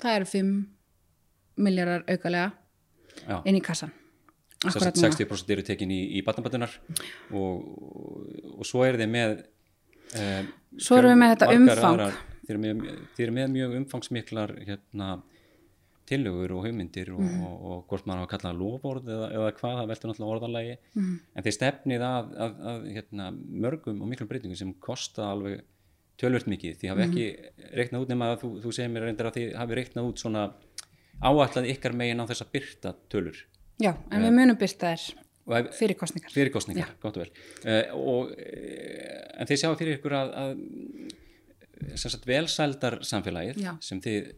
[0.00, 0.52] Það eru 5
[1.68, 2.50] miljardar aukalega
[3.26, 3.40] Já.
[3.44, 3.92] inn í kassan.
[4.58, 5.12] Sem Akkurat sagt, núna.
[5.14, 6.72] 60% eru tekin í, í barnabætunar
[7.30, 7.66] og,
[8.56, 9.34] og, svo er þið með
[10.18, 10.48] um,
[10.82, 12.00] Svo erum við með þetta umfang.
[12.48, 15.10] þið eru með, þið eru með mjög umfangsmiklar hérna,
[16.08, 17.42] tillögur og hugmyndir og, Mhm.
[17.44, 20.34] og, og hvort maður á að kalla það lofborð eða, eða hvað, það veltur náttúrulega
[20.36, 21.18] orðalagi Mhm.
[21.36, 23.26] en þið stefnið að, að, að hérna,
[23.66, 25.60] mörgum og miklum breytingum sem kosta alveg
[26.18, 27.12] tölvöld mikið þið hafi Mhm.
[27.12, 30.18] ekki reiknað út nema að þú, þú segir mér reyndar að þið hafi reiknað út
[30.18, 30.52] svona
[31.22, 33.36] áætlað ykkar megin á þess að byrta tölur
[33.78, 35.14] Já, en við munum byrta þær
[35.48, 36.30] og ef, fyrir kostningar.
[36.34, 37.30] fyrir kostningar, gott og vel
[37.64, 43.76] uh, og, uh, en þið sjáu fyrir ykkur að, að sem sagt velsældar samfélagið Já.
[43.80, 44.32] sem þið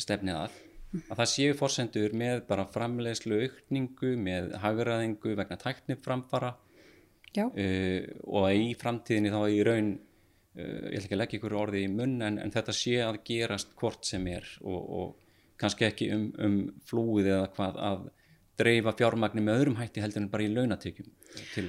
[0.00, 0.50] stefnið að
[0.96, 8.60] að það séu fórsendur með bara framleiðslu aukningu, með hagraðingu vegna tækniframfara uh, og að
[8.62, 12.18] í framtíðinni þá í raun uh, ég ætla ekki að leggja ykkur orði í munn
[12.24, 16.58] en, en þetta sé að gerast hvort sem er og, og kannski ekki um, um
[16.88, 18.10] flúið eða hvað að
[18.58, 21.10] dreifa fjármagni með öðrum hætti heldur en bara í launatekjum
[21.54, 21.68] til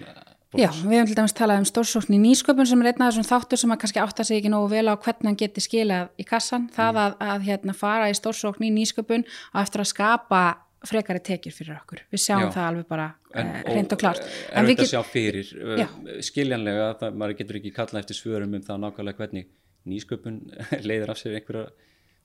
[0.54, 3.12] uh, Já, við höfum til dæmis talað um stórsókn í nýsköpun sem er einn af
[3.14, 6.10] þessum þáttur sem að kannski átta sig ekki nógu vel á hvernig hann geti skilað
[6.18, 6.70] í kassan.
[6.74, 6.98] Það Mm.
[7.04, 10.42] að, að hérna, fara í stórsókn í nýsköpun og eftir að skapa
[10.88, 12.00] frekari tekjur fyrir okkur.
[12.12, 12.52] Við sjáum Já.
[12.56, 14.20] það alveg bara En- uh, reynd og klart.
[14.24, 15.86] er við þetta get- að sjá fyrir Já.
[15.86, 19.46] uh, skiljanlega það, maður getur ekki kalla eftir svörum um það nákvæmlega hvernig
[19.86, 20.40] nýsköpun
[20.88, 21.68] leiðir af sér einhverja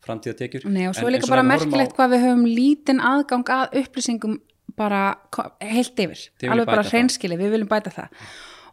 [0.05, 2.45] framtíðatekjur Nei, og svo En- er en líka bara horfum á- merkilegt hvað við höfum
[2.47, 4.39] lítinn aðgang að upplýsingum
[4.77, 5.03] bara
[5.61, 6.25] heilt yfir.
[6.51, 8.09] Alveg bara hreinskili, við viljum bæta það.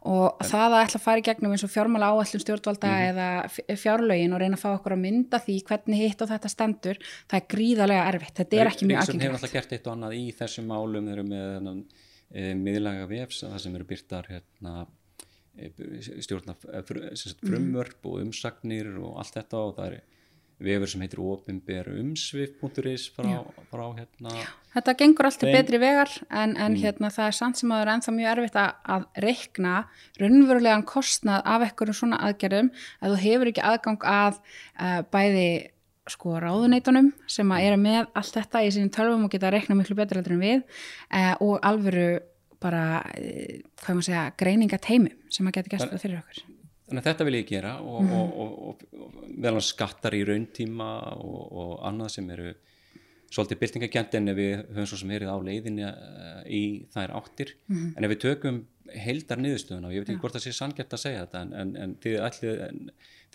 [0.01, 3.09] Og það að ætla að fara í gegnum eins og fjármála áallum stjórnvalda Mhm.
[3.11, 6.49] eða f- fjárlögin og reyna að fá okkur að mynda því hvernig hitt og þetta
[6.49, 6.97] stendur,
[7.29, 8.33] það er gríðarlega erfitt.
[8.39, 9.43] Þetta er ekki mjög Ríkisstjórn hefur aðgengilegt.
[9.43, 11.85] alltaf gert eitt og annað í þessum málum þeir eru með
[12.33, 14.87] e, miðlaga vefs það sem eru byrtar hérna,
[15.59, 15.69] e,
[16.25, 20.01] stjórna e, fr, sem sagt, frumvörp og umsagnir og allt þetta og það er
[20.61, 23.27] vefur sem heitir opinber umsvif.is frá,
[23.71, 24.35] frá hérna.
[24.71, 27.83] Þetta gengur alltaf Þeim- betri vegar en, en hérna, það er samt sem að það
[27.85, 29.73] er ennþá mjög erfitt að, að reikna
[30.21, 32.71] raunverulegan kostnað af ekkur svona aðgerðum.
[33.01, 35.47] Að þú hefur ekki aðgang að uh, bæði
[36.11, 39.77] sko ráðuneytunum sem að eru með allt þetta í sínum tölvum og geta að reikna
[39.79, 42.07] miklu betur en við uh, og alvöru
[42.61, 46.60] bara, uh, hvað maður segja, greiningateimi sem að geta gert það fyrir okkur.
[46.91, 48.11] Þannig að þetta vil ég gera og, Mhm.
[48.19, 52.51] og, og, og, og meðal hans skattar í rauntíma og, og annað sem eru
[53.31, 57.53] svolítið byltingakent en ef við höfum svo sem verið á leiðinni uh, í þær áttir.
[57.71, 57.93] Mhm.
[57.95, 58.57] en ef við tökum
[58.91, 61.69] heildar niðurstöðuna og ég veit ekki hvort það sé sanngætt að segja þetta en, en,
[61.79, 62.17] en þið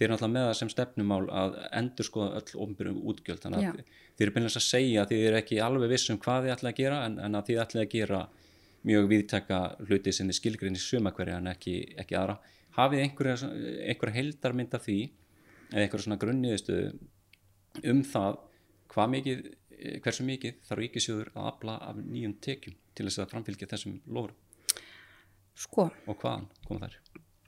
[0.04, 3.40] er náttúrulega með það sem stefnumál að endur skoða öll ofnbyrjum útgjöld.
[3.40, 3.78] Þannig að
[4.18, 6.70] þið eru byrjast að segja að þið eru ekki alveg viss um hvað þið ætlið
[6.72, 8.20] að gera en, en að þið ætlið að gera
[8.86, 12.36] mjög viðtaka hluti sem þið skilgrinni suma hverja en ekki, ekki aðra
[12.76, 13.36] hafið einhverja,
[13.90, 14.98] einhverja heildarmynd af því
[15.72, 16.78] eða einhverja svona grunniðustu
[17.92, 18.38] um það
[18.94, 19.44] hvað mikið,
[19.76, 23.98] eh, hversu mikið þarf ríkisjóður að afla af nýjum tekjum til þess að framfylgja þessum
[24.06, 24.42] lofrum
[25.56, 26.96] Sko, og hvaðan koma þær?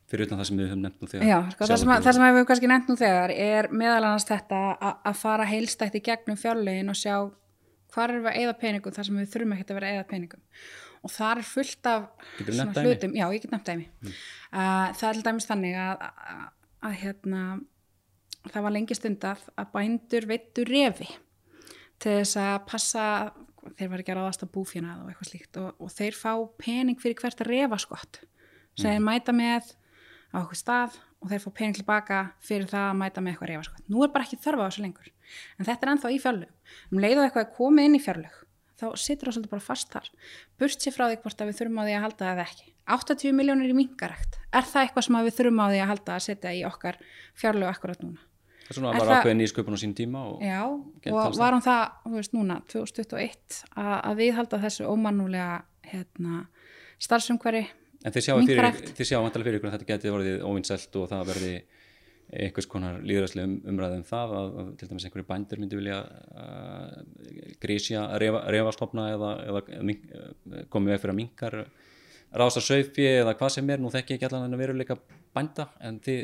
[0.08, 1.24] Fyrir utan það sem við höfum nefnt nú þegar.
[1.28, 4.04] Já, sko, það, sem, að- það sem við hefum kannski nefnt nú þegar er meðal
[4.08, 7.16] annars þetta að, fara heilstætt í gegnum fjárlegin og sjá
[7.92, 10.06] hvar erum við að eða peningum þar sem við þurfum ekki að vera að eða
[10.08, 10.40] peningum
[11.02, 12.06] og þar er fullt af
[12.42, 14.14] hlutum, já ég get nefnt dæmi mm.
[14.50, 16.46] það er dæmis þannig að, að,
[16.88, 17.42] að hérna
[18.48, 21.08] það var lengi stundað að bændur veittu refi
[21.98, 23.04] til þess að passa
[23.76, 27.00] þeir var ekki að ráðast á búfjana og eitthvað slíkt og, og þeir fá pening
[27.00, 28.22] fyrir hvert refaskott
[28.78, 29.72] sem þeir mæta með
[30.32, 33.86] á okkur stað og þeir fá pening tilbaka fyrir það að mæta með eitthvað refaskott.
[33.90, 35.08] Nú er bara ekki þörfa á þessu lengur.
[35.58, 36.52] En þetta er ennþá í fjárlög.
[36.92, 38.36] Um leið og eitthvað er komið inn í fjárlög,
[38.78, 40.08] þá situr það svolítið bara fast þar.
[40.58, 42.66] Burt sér frá því hvort að við þurfum á því að halda það ekki.
[42.88, 44.38] 80 miljónir í mingarekt.
[44.54, 46.98] Er það eitthvað sem að við þurfum á því að halda að setja í okkar
[47.36, 48.24] fjárlög akkurat núna?
[48.68, 51.36] það er svona Er var það- ákveðin í sköpun á sín tíma og Já, og
[51.40, 55.54] var hún það, þú veist, núna 2021 að, að við halda þessu ómannúlega
[55.88, 56.42] hérna,
[57.00, 57.62] starfsumhverfi
[58.04, 58.90] En þið sjáu fyrir, Minkarækt.
[58.94, 61.54] þið sjáu vantarlega fyrir ykkur að þetta geti vorið óvinnselt og það verði
[62.28, 66.00] einhvers konar líðræðslega um, umræði um það að, að til dæmis einhverju bændur myndi vilja
[66.04, 66.98] uh,
[67.62, 71.58] grísja, refa, refastofna eða, eða uh, komið veg fyrir að minkar
[72.28, 74.98] að sauðfé eða hvað sem er, nú þekki ég ekki allan en að veruleika
[75.36, 76.20] bænda en þið,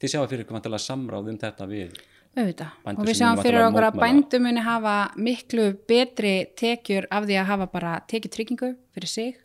[0.00, 1.98] þið sjáu fyrir vantarlega samráð um þetta við
[2.34, 2.70] auðvitað.
[2.86, 7.40] Bændur og við sjáum fyrir okkur að bændur muni hafa miklu betri tekjur af því
[7.40, 9.36] að hafa bara tekið tryggingu fyrir sig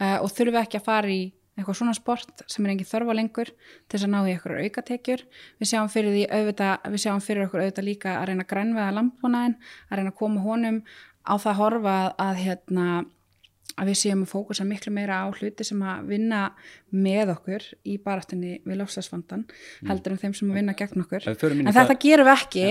[0.00, 1.26] uh, og þurfi ekki að fara í
[1.58, 4.84] eitthvað svona sport sem er engin þörfa lengur til þess að ná í eitthvað auka
[4.88, 5.24] tekjur
[5.58, 8.96] við sjáum fyrir því auðvitað, við sjáum fyrir okkur auðvitað líka að reyna að grænveða
[8.98, 9.56] landbúnaðin
[9.88, 10.82] að reyna að koma honum
[11.28, 12.88] á það að horfa að, hérna
[13.78, 16.42] að við séum að fókusa miklu meira á hluti sem að vinna
[16.94, 19.44] með okkur í baráttunni við lofslagsvandan
[19.88, 21.28] heldur en þeim sem að vinna gegn okkur.
[21.28, 22.66] En þetta gerum við ekki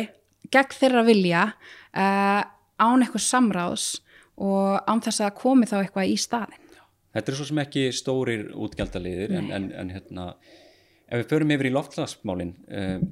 [0.54, 2.44] gegn þeirra vilja uh,
[2.78, 3.88] án eitthvað samráðs
[4.38, 6.67] og án þess að komi þá eitthvað í staðin
[7.18, 10.26] Þetta er svo sem ekki stórir útgjaldaliðir en, en, en hérna,
[11.08, 13.08] ef við förum yfir í loftlagsmálin, um,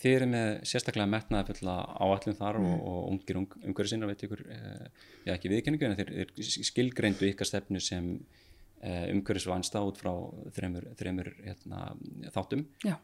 [0.00, 4.22] þið eru með sérstaklega metnaði fulla áallum þar og, og ungir ung, umhverju sinna, veit
[4.22, 9.98] ykkur, uh, já ekki viðkenningu, en þeir, þeir skilgreindu ykkar stefnu sem uh, umhverjusvænsta út
[9.98, 10.12] frá
[10.54, 11.86] þremur, þremur hérna,
[12.30, 12.66] þáttum.
[12.86, 12.96] já,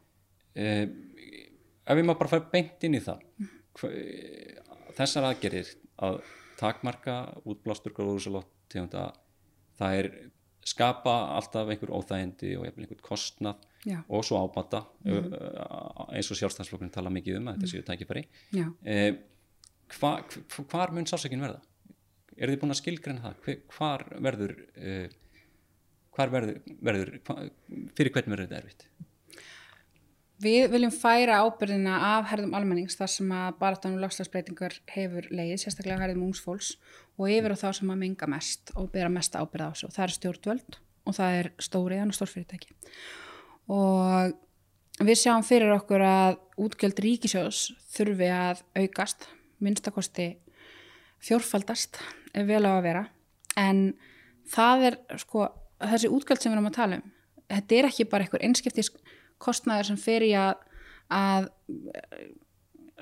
[0.57, 0.89] Uh,
[1.85, 3.19] ef við maður bara fara beint inn í það,
[3.77, 3.91] hva,
[4.97, 5.69] þessar aðgerir
[6.07, 6.23] að
[6.57, 9.11] takmarka útblástur gróðursalott tegunda,
[9.77, 10.09] það er
[10.67, 16.95] skapa alltaf einhver óþægindi og einhvern kostnað já, og svo ábata uh, eins og sjálfstæðsflokkurinn
[16.95, 18.25] tala mikið um að þetta séu tækifæri
[18.83, 19.13] uh,
[20.01, 21.61] hva, hva, hvar mun sásökin verða?
[22.37, 23.37] Er þið búin að skilgreina það?
[23.47, 25.07] Hve- Hvar verður uh,
[26.17, 26.59] hvar verður,
[26.91, 27.37] verður hva,
[27.97, 28.87] fyrir hvern verður þetta erfitt?
[30.43, 36.03] Við viljum færa ábyrðina af herðum almennings þar sem að baráttanum lofslagsbreytingar hefur leið, sérstaklega
[36.03, 36.75] herðum ungsfólks
[37.17, 39.89] og yfir á þá sem að menga mest og bera mesta ábyrða á þessu.
[39.89, 42.77] Og það er stjórnvöld og það er stóriðan og stórfyrirtæki.
[43.73, 47.63] Og við sjáum fyrir okkur að útgjöld ríkisjós
[47.97, 49.31] þurfi að aukast,
[49.65, 50.35] minnstakosti
[51.25, 52.03] fjórfaldast
[52.37, 53.07] ef vel á að vera.
[53.57, 53.87] En
[54.53, 55.49] það er sko,
[55.81, 57.13] þessi útgjöld sem við erum að tala um,
[57.51, 58.93] þetta er ekki bara einhver einskiptis
[59.43, 60.55] kostnæður sem fer í að,
[61.13, 61.49] að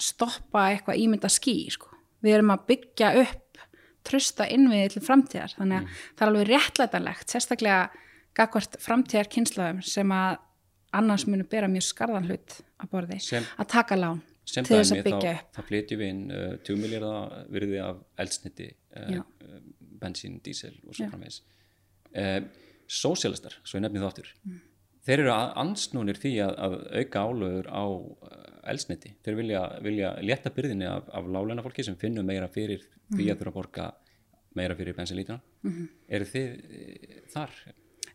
[0.02, 1.90] stoppa eitthvað ímynda ský sko.
[2.24, 3.40] við erum að byggja upp
[4.04, 8.02] trösta innviði til framtíðar þannig að það er alveg réttlætanlegt sérstaklega
[8.36, 10.36] gagvart framtíðar kynslaðum sem að
[10.94, 15.04] annars munu bera mjög skarðan hlut að borði Sem- að taka lán til þess að
[15.06, 19.22] byggja upp þá flytjum við inn uh, 20 miljardar virði af eldsniti Já.
[19.22, 19.56] uh,
[20.02, 22.38] bensín, dísel og svo uh,
[22.84, 24.60] Sósialistar, svo ég nefni það aftur Mm.
[25.06, 25.32] Þeir eru
[25.64, 31.08] ansnúnir því að, að auka álögur á uh, eldsniti þeir vilja, vilja létta byrðinni af,
[31.12, 33.18] af láleina fólki sem finnum meira fyrir Mm.
[33.18, 33.86] því að þurfa að borga
[34.56, 35.72] meira fyrir bensinlítuna mm Mhm.
[35.82, 35.88] -hmm.
[36.08, 37.50] eru þið uh, þar?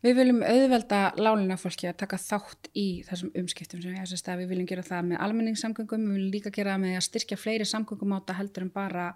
[0.02, 4.40] Við viljum auðvelda lálina fólki að taka þátt í þessum umskiptum sem ég þess að
[4.40, 7.66] við viljum gera það með almenningssamgöngum, við viljum líka gera það með að styrkja fleiri
[7.66, 9.14] samgöngumáta heldur en bara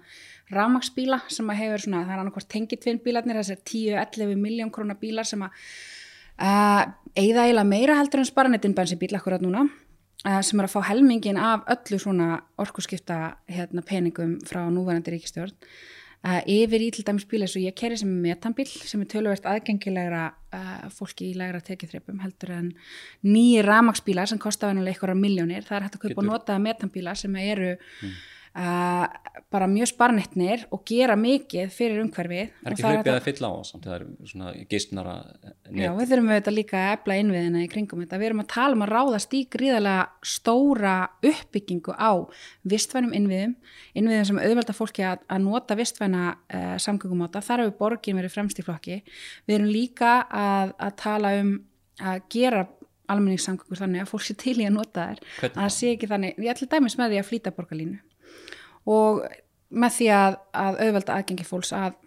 [0.52, 5.42] ramagsbíla sem að hefur svona, það er annarkvort tengitvinnbílarnir, þessar 10-11 miljón krónar bílar sem
[5.42, 5.52] að
[6.42, 10.86] uh, eigða eiginlega meira heldur en sparanettin bensínbíl akkurat núna uh, sem er að fá
[10.90, 12.30] helmingin af öllu svona
[12.62, 17.78] orkuskipta hérna, peningum frá núverandi ríkistjórn uh, yfir í til dæmis bíla eins og ég
[17.78, 20.26] keri sem er metanbíl sem er töluvert aðgengilegra
[20.94, 22.70] fólki í lægra tekithreipum heldur en
[23.26, 27.18] nýji ramagsbílar sem kosta venulega einhverjar miljónir, það er hægt að kaupa og notaða metanbíla
[27.18, 28.22] sem eru uh,
[28.54, 33.56] bara mjög sparnitnir og gera mikið fyrir umhverfið Það er ekki hlaupið að fylla á
[33.66, 35.16] samt það er svona geistnara
[35.74, 38.20] Já, við þurfum auðvitað líka að efla innviðina í kringum þetta.
[38.22, 40.94] Við erum að tala um að ráðast í gríðarlega stóra
[41.26, 42.12] uppbyggingu á
[42.70, 43.56] vistvænum innviðum,
[43.98, 47.42] innviðum sem auðvelda fólki að, að nota vistvæna uh, samgöngumáta.
[47.42, 49.02] Þar hefur borgin verið fremst í flokki.
[49.50, 51.54] Við erum líka að, að tala um
[52.04, 52.66] að gera
[53.10, 55.28] almenningssamgöngur þannig að fólk sé til í að nota þær.
[55.42, 58.02] Hvernig Að sé ekki þannig, ég ætla dæmis með því að flýta borgarlínu
[58.90, 59.24] og
[59.74, 61.98] með því að, að auðvelda aðgengi fólks að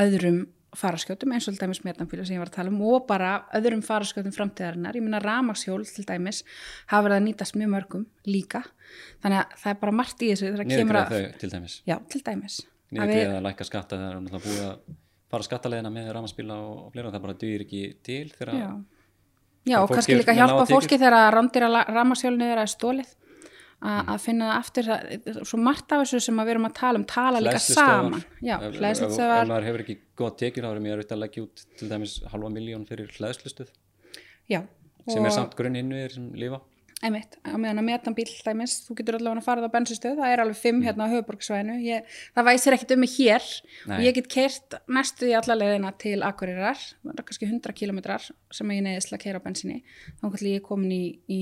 [0.00, 3.30] öðrum faraskjótum eins og til dæmis metanbíla sem ég var að tala um og bara
[3.54, 4.96] öðrum faraskjótum framtíðarinnar.
[4.98, 6.42] Ég minna ramaxhjól til dæmis
[6.90, 8.64] hafa verið að nýtast mjög mörgum líka.
[9.22, 11.14] Þannig að það er bara margt í þessu þegar að...
[11.14, 12.58] þau til dæmis Já, til dæmis.
[12.94, 14.98] Að niðurgreða að lækka skatta það er náttúrulega búið að
[15.34, 18.68] fara skattalegina með ramaspíla og, fleira það bara dugir ekki til þegar Já,
[19.64, 23.14] Já að og kannski líka hjálpa fólki þegar að randýra ramaxhjólinu er að stólið
[23.82, 26.98] að að finna það aftur það, svo margt af þessu sem við erum að tala
[27.00, 28.22] um tala líka saman.
[28.40, 31.42] Já, ef, ef, ef maður hefur ekki góð tekjur þá er mjög auðvitað að leggja
[31.48, 33.68] út til dæmis halva miljón fyrir hlæðslustuð
[34.48, 34.60] Já,
[35.08, 36.60] sem og- er samt grunn innviðir sem lifa
[37.04, 40.42] Einmitt, á meðan að metanbíl dæmis, þú getur allavega að fara á bensinstöð, það er
[40.44, 41.98] alveg fimm hérna á höfuborgsvæðinu,
[42.32, 43.48] það væsir ekkit um mig hér
[43.90, 43.96] Nei.
[43.96, 48.28] og ég get kert næstu í alla leiðina til Akureyrar, það er kannski 100 kilometrar
[48.54, 49.82] sem ég neyðist til að keira á bensinni,
[50.16, 51.40] þá kannski ég er komin í, í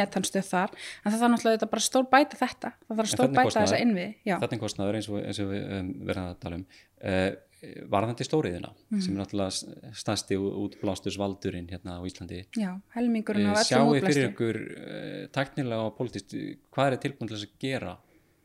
[0.00, 3.66] metanstöð þar, en það þarf náttúrulega bara stór bæta þetta, það þarf stór er bæta
[3.66, 3.82] þessa
[4.24, 6.66] já, þetta er kostnaður eins og, eins og við um, verðum að tala um.
[6.96, 7.30] Uh,
[7.90, 9.00] varðandi stóriðina Mhm.
[9.00, 14.56] sem er náttúrulega stærsti útblástusvaldurinn hérna á Íslandi já, helmingurinn á öllum sjáu fyrir ykkur
[14.62, 16.34] uh, taknilega og politist
[16.72, 17.96] hvað er tilbúin til þess að gera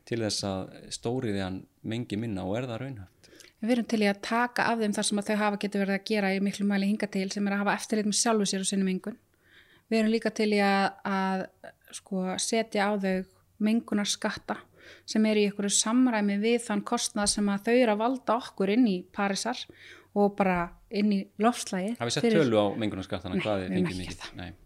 [0.04, 0.62] til þess að
[0.98, 3.28] stóriðjan mengi minna og er það raunhæft
[3.62, 6.06] Við erum til í að taka af þeim þar sem þau hafa getur verið að
[6.10, 8.66] gera í miklu mæli hinga til sem er að hafa eftirlit með sjálfu sér og
[8.66, 9.14] sinni mengun.
[9.86, 11.44] Við erum líka til í að, að
[11.94, 13.22] sko, setja á þau
[13.62, 14.56] mengunar skatta
[15.08, 18.72] sem er í einhverju samræmi við þann kostnað sem að þau eru að valda okkur
[18.74, 19.64] inn í Parísar
[20.18, 20.58] og bara
[20.92, 21.96] inn í lofslægi.
[22.00, 24.60] hafið sett tölu á mengunarskattana hvað við er ekki mikið.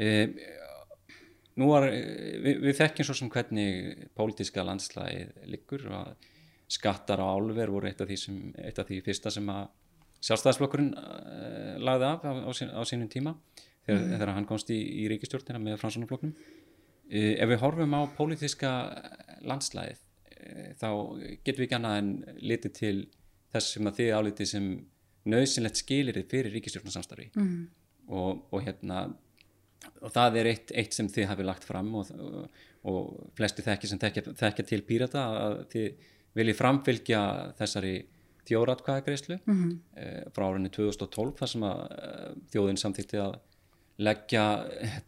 [0.00, 0.58] Uh,
[1.60, 6.28] nú var eh, við, við þekkjum svo sem hvernig pólitíska landslægið liggur og
[6.70, 9.66] skattar á álver voru eitt af því, sem, eitt af því fyrsta sem að
[10.20, 13.34] sjálfstæðisflokkurinn uh, lagði af á, á, sín, á sínum tíma
[13.86, 16.59] þegar, þegar hann komst í, í ríkistjórnina með fransunarflokknum uh,
[17.10, 18.70] ef við horfum á pólitíska
[19.46, 20.88] landslægið uh, þá
[21.44, 22.96] getum við ekki annað en litið til
[23.50, 24.70] þess sem að þið álitið sem
[25.30, 27.58] nöðsynlegt skilirið fyrir ríkistjórnarsamstarfi mm.
[28.08, 29.08] og, og hérna
[30.00, 33.90] og það er eitt, eitt sem þið hafið lagt fram og, og, og flesti þekki
[33.90, 37.20] sem þekkja, þekkja til pírata að þið viljið framfylgja
[37.58, 37.94] þessari
[38.48, 40.32] þjóratkvæðagreislu mm -hmm.
[40.34, 43.34] frá árinu 2012 þar sem að eh, þjóðin samþýtti að
[44.00, 44.44] leggja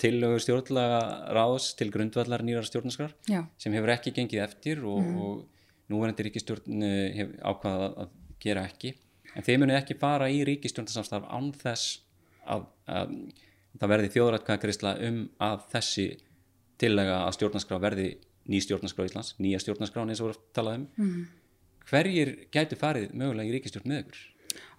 [0.02, 0.98] tillögur stjórnlega
[1.32, 3.44] ráðs til grundvallar nýrar stjórnarskrar Já.
[3.58, 5.20] sem hefur ekki gengið eftir og, Mhm.
[5.20, 5.44] og
[5.92, 8.08] núverandi ríkistjórn eh, hefur ákvaðað að, að
[8.40, 8.94] gera ekki
[9.36, 12.00] en þeir munu ekki fara í ríkistjórnarsamstarf án þess
[12.46, 13.14] að, að
[13.80, 16.06] það verði þjóðrætkvæðagreisla um að þessi
[16.82, 18.08] tillega að stjórnarskrá verði
[18.50, 21.26] ný stjórnarskrá Íslands, nýja stjórnarskrá eins og voru talað um Mhm.
[21.90, 24.18] hverjir gætu farið mögulega í ríkistjórn með ykkur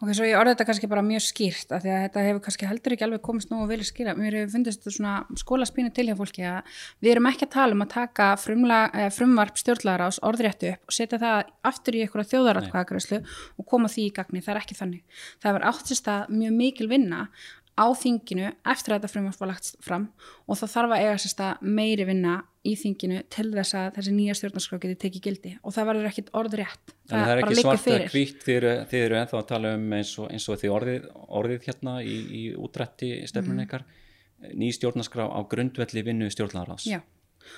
[0.04, 2.68] Ok, svo ég orði þetta kannski bara mjög skýrt af því að þetta hefur kannski
[2.70, 4.16] heldur ekki alveg komist nú og vilja skýra.
[4.18, 7.78] Mér hefur fundist þetta svona skólaspínu til hjá fólki að við erum ekki að tala
[7.78, 12.04] um að taka frumla, eh, frumvarp stjórnlagar ás orðréttu upp og setja það aftur í
[12.04, 13.22] einhverja þjóðaratkvæðagræslu
[13.58, 14.44] og koma því í gagni.
[14.44, 15.04] Það er ekki þannig.
[15.40, 17.28] Það hefur átt sér stað mjög mikil vinna
[17.74, 20.10] á þinginu eftir að þetta frumvarp var lagt fram
[20.46, 24.12] og það þarf að eiga sér stað meiri vinna í þinginu til þess að þessi
[24.16, 26.94] nýja stjórnarskrá geti tekið gildi og það verður ekkit orðrétt.
[27.10, 28.12] Þannig að það er ekki svart fyrir.
[28.14, 31.10] hvítt þið eru, þið eru ennþá að tala um eins og, eins og þið orðið,
[31.42, 33.66] orðið hérna í, í útrætti stefnun Mhm.
[33.68, 33.84] ykkar
[34.56, 37.00] ný stjórnarskrá á grundvelli vinnu stjórnlagarás Já.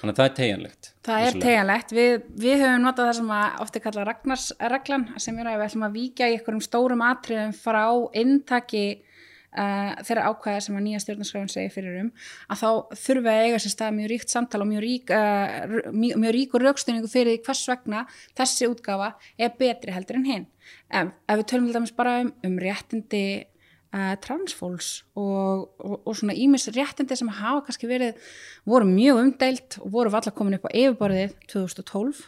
[0.01, 1.89] þannig að það er tegjanlegt Það er teganlegt.
[1.93, 5.85] Við, við höfum notað það sem að ofta kalla Ragnarsreglan sem er að við ætlum
[5.87, 7.85] að víkja í einhverjum stórum atriðum frá
[8.17, 8.85] intaki
[9.55, 12.11] uh, þeirra ákvæða sem að nýja stjórnarskráin segir fyrir um
[12.51, 12.69] að þá
[13.05, 16.65] þurfa að eiga sér stað mjög ríkt samtal og mjög rík, uh, mjög, mjög ríkur
[16.67, 18.05] raukstuðningu fyrir því hvers vegna
[18.37, 20.47] þessi útgáfa er betri heldur en hinn.
[20.89, 23.25] Ef, ef við tölum til dæmis bara um, um réttindi
[23.95, 28.21] uh, transfólks og, og, og svona ímis réttindi sem hafa kannski verið,
[28.67, 32.23] voru mjög umdeilt og voru valla komin upp á yfirborðið 2012,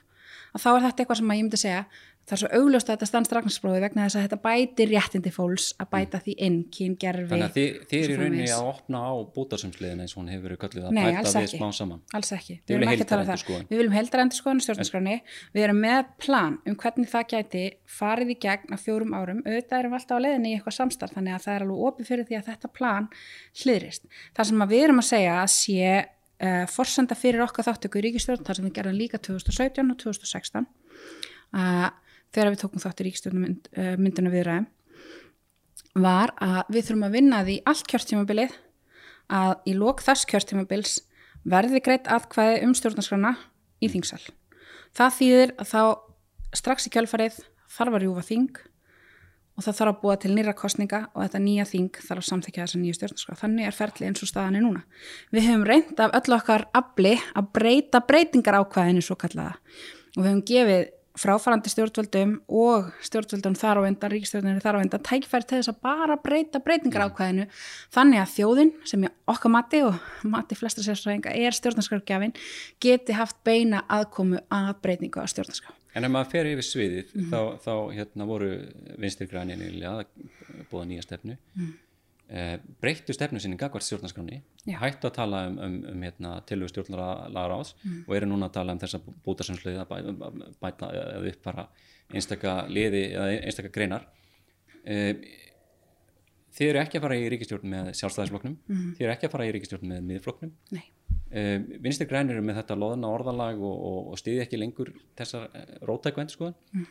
[0.55, 1.83] að þá er þetta eitthvað sem að ég myndi segja,
[2.27, 5.67] það er svo augljóst að þetta stannst ragnarsbróði vegna þess að þetta bætir réttindi fólks
[5.79, 9.11] að bæta því inn, kyngerfi þannig að þið, þið eru í rauninni að opna á
[9.37, 11.59] bútarsumsliðin eins og hún hefur verið kölluð að Nei, bæta við ekki.
[11.61, 12.01] smá saman.
[12.19, 13.63] Alls ekki, Þið viljið ekki að tala um það.
[13.71, 15.15] við viljum heldar endur skoðan stjórnarskráni
[15.55, 17.63] við erum með plan um hvernig það gæti
[17.97, 19.41] farið í gegn á fjórum árum.
[19.47, 22.11] Auðvitað erum við alltaf á leiðinni í eitthvað samstarf þannig að það er alveg opið
[22.11, 23.07] fyrir því að þetta plan
[23.63, 24.03] hlýðrist.
[24.35, 25.93] Það sem að við erum að segja að sé
[26.43, 30.67] uh, forsenda fyrir okkar þáttöku í ríkistjórn þar sem við gerðum líka 2017 og 2016
[31.55, 31.89] uh,
[32.35, 34.67] þegar við tókum þátt í ríkistjórnum uh, mynduna viðræðum
[35.97, 38.57] var að við þurfum að vinna því allt kjörtímabilið
[39.33, 40.97] að í lók þess kjörtímabils
[41.47, 43.33] verði greitt atkvæði um stjórnarskrána
[43.83, 44.21] í þingsal.
[44.95, 45.81] Það þýðir að þá
[46.57, 47.39] strax í kjölfarið
[47.77, 48.59] þarf að rjúfa þing
[49.57, 52.65] og það þarf að búa til nýra kostninga og þetta nýja þing þarf að samþykja
[52.65, 53.37] þessa nýja stjórnarskrá.
[53.41, 54.83] Þannig er ferli eins og staðan er núna.
[55.33, 60.29] Við höfum reynd af öll okkar afli að breyta breytingar ákvæðinu svo kallaða og við
[60.29, 60.85] höfum gefið
[61.17, 65.79] fráfarandi stjórnvöldum og stjórnvöldum þar á endan, ríkstjórnir þar á endan, tækifæri til þess að
[65.87, 67.47] bara breyta breytingar ákvæðinu
[67.95, 72.35] þannig að þjóðin sem ég okkar mati og mati flestra sérstræðinga er stjórnarskrárgjafin
[72.83, 75.73] geti haft beina aðkomu að breytingu á stjórnarskrá.
[75.97, 77.29] en ef maður fer yfir sviðið Mhm.
[77.31, 78.49] þá, þá hérna voru
[79.01, 80.05] vinstir grænin að
[80.71, 81.73] búa nýja stefnu Mhm.
[81.73, 81.86] eh,
[82.83, 84.41] breyttu stefnu sinni gagvart stjórnarskráni
[84.81, 88.03] hættu að tala um, um, um hérna, tilögu stjórnarlagar ás Mhm.
[88.07, 88.79] og eru núna að tala um
[89.23, 91.67] bútarsumslið að bæta, að bæta eða uppfara
[92.13, 94.07] einstaka liði eða einstaka greinar
[94.83, 95.13] eh,
[96.57, 98.93] þið eru ekki að fara í ríkistjórn með sjálfstæðisflokknum Mhm.
[98.97, 100.83] þið eru ekki að fara í ríkistjórn með miðflokknum Nei.
[101.31, 105.47] uh, vinstir eru með þetta loðna orðalag og, og, og stiði ekki lengur þessar
[105.87, 106.85] rótæku endurskoðan mm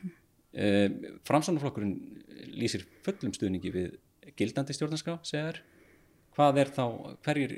[1.28, 1.96] framsónaflokkurinn
[2.56, 3.96] lýsir fullum stuðningi við
[4.38, 5.62] gildandi stjórnarskrá, segja þær
[6.36, 6.84] hvað er þá,
[7.24, 7.52] hverjir,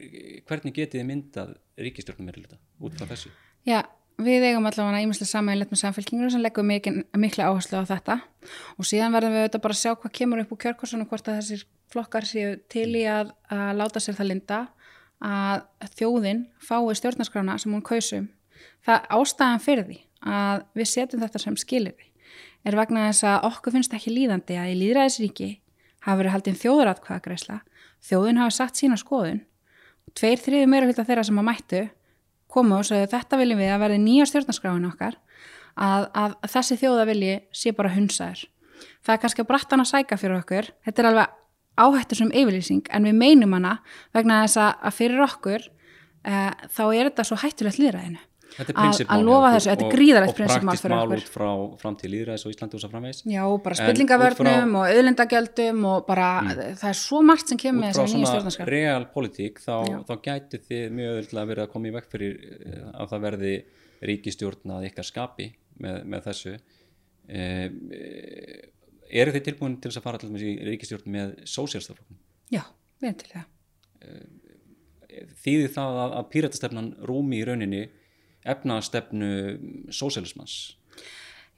[0.46, 3.32] hvernig getið þið myndað ríkistjórnum meira út frá þessu?
[3.66, 3.82] Já,
[4.22, 8.18] við eigum allavega ímislega samæðilegt með samfélkingur sem leggur mikil, mikla áherslu á þetta
[8.78, 11.40] og síðan verðum við auðvitað bara að sjá hvað kemur upp úr kjörkursunum hvort að
[11.40, 14.60] þessir flokkar séu til í að, að láta sér það linda
[15.18, 18.28] að þjóðin fái stjórnarskrána sem hún kausum.
[18.86, 22.06] Það ástæðan fyrir því að við setjum þetta sem skilirði
[22.66, 25.48] er vegna þess að okkur finnst ekki líðandi að í líðræðisríki
[26.08, 27.60] hafa verið haldin þjóðaratkvæðagreisla,
[28.08, 29.44] þjóðin hafa satt sína skoðun
[30.16, 31.82] tveir þriði meira hluta þeirra sem að mættu
[32.48, 35.18] komu og sagði þetta viljum við að verði nýja stjórnarskráin okkar
[35.78, 38.46] að, að, þessi þjóðavilji sé bara hunsaður.
[39.04, 41.36] Það er kannski að brattan að sæka fyrir okkur, þetta er alveg
[41.78, 43.76] áhættur sem yfirlýsing en við meinum hana
[44.16, 48.22] vegna þess að, fyrir okkur uh, þá er þetta svo hættulegt líðræðinu.
[48.58, 51.20] Að- að lofa þessu, þetta er og- gríðarlegt og prinsipmál fyrir mál okkur.
[51.20, 51.50] út frá
[51.82, 56.06] framtíð líðræðis og Íslandi og svo framvegis Já, bara spillingavörnum út frá- og auðlindagjöldum og
[56.08, 56.28] bara
[56.74, 58.72] það er svo margt sem kemur með út frá þessari nýja svona stjórnarskráin.
[58.72, 59.76] real politík þá,
[60.08, 62.32] þá gætu þið mjög öðvöldlega verið að koma í vekk fyrir
[62.66, 63.54] eh, að það verði
[64.02, 65.46] ríkistjórn að ykkar skapi
[65.78, 66.58] með, með þessu
[67.28, 67.42] e,
[69.10, 72.18] eru þið tilbúin til þess að fara til dæmis í ríkistjórn með sósjálstaflokkum?
[72.50, 72.62] Já,
[73.02, 73.46] við erum til það.
[75.42, 77.82] Þýðir það að, að píratastefnan rúmi í rauninni
[78.54, 79.30] efnastefnu
[79.94, 80.58] sósjálismans?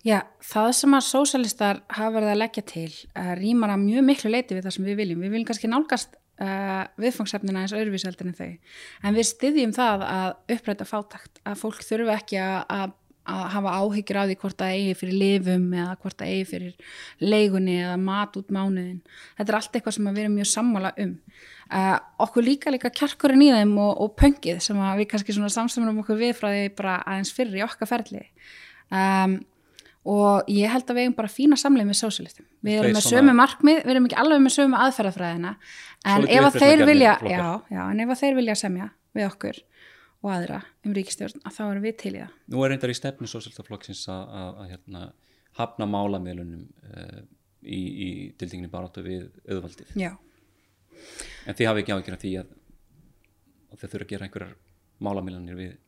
[0.06, 4.32] Já, það sem að sósalistar hafa verið að leggja til uh, rýmar að mjög miklu
[4.32, 5.24] leiti við það sem við viljum.
[5.24, 8.54] Við viljum kannski nálgast uh, viðfangsefnina eins og öðruvísaldin en þau.
[9.04, 12.96] En við styðjum það að uppræta fátakt, að fólk þurfa ekki að
[13.28, 16.94] að hafa áhyggjur á því hvort það eigi fyrir lifum eða hvort það eigi fyrir
[17.20, 19.00] leigunni eða mat út mánuðin.
[19.38, 21.12] Þetta er allt eitthvað sem við erum mjög sammála um.
[21.70, 26.18] Uh, okkur líka líka kjarkurinn í þeim og, og pöngið sem við kannski samstöfum okkur
[26.18, 28.24] við frá því bara aðeins fyrir í okkar ferli.
[28.90, 29.38] Um,
[30.10, 32.46] og ég held að við eigum bara fína samleið með sósialistum.
[32.64, 35.56] Við erum með sömu markmið, við erum ekki alveg með sömu aðferðafræðina
[36.08, 39.60] en ef að þeir vilja, já, já, en ef að þeir vilja semja við okkur
[40.20, 42.38] og aðra um ríkistjórn að þá erum við til í það.
[42.52, 45.04] Nú er reyndar í stefnu sósildaflokksins að hérna,
[45.58, 47.20] hafna málamilunum uh,
[47.64, 48.08] í, í
[48.40, 49.94] dildinginni baráttu við auðvaldið.
[49.98, 50.12] Já.
[51.48, 52.50] En þið hafi ekki áhengir af því að,
[53.70, 54.58] að þau þurfa að gera einhverjar
[55.00, 55.78] málamilunir við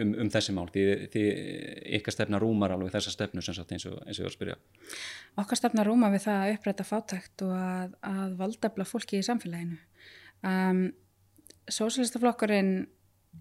[0.00, 1.24] um, um þessi mál því, því
[1.98, 4.38] ykkar stefna rúmar alveg þessa stefnu sem sagt eins og, eins og ég var að
[4.38, 4.56] spyrja
[5.42, 9.78] Okkar stefna rúmar við það að uppræta fátækt og að, að valdabla fólki í samfélaginu
[10.48, 10.82] um,
[11.70, 12.74] Sósélistaflokkurinn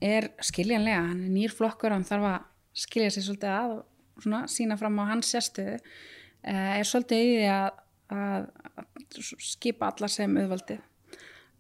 [0.04, 2.48] er skiljanlega, hann er nýr flokkur hann þarf að
[2.80, 3.74] skilja sér svolítið að
[4.24, 5.80] svona, sína fram á hans sérstöðu.
[6.40, 7.80] Uh, er svolítið í því að,
[8.16, 8.46] að,
[8.80, 10.78] að skipa alla sem auðvaldi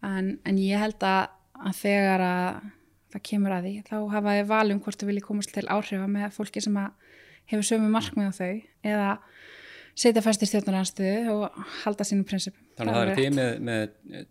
[0.07, 2.61] en, en ég held að, að þegar að
[3.09, 6.35] það kemur að því, þá hafa þið valum hvort þau vilja komast til áhrifa með
[6.35, 6.77] fólki sem
[7.49, 8.53] hefur sömu markmið á þau
[8.85, 9.09] eða
[9.99, 12.61] setja fæst í stjórnarhansstuðu og halda sínum prinsipum.
[12.79, 13.81] Þannig að það er því með, með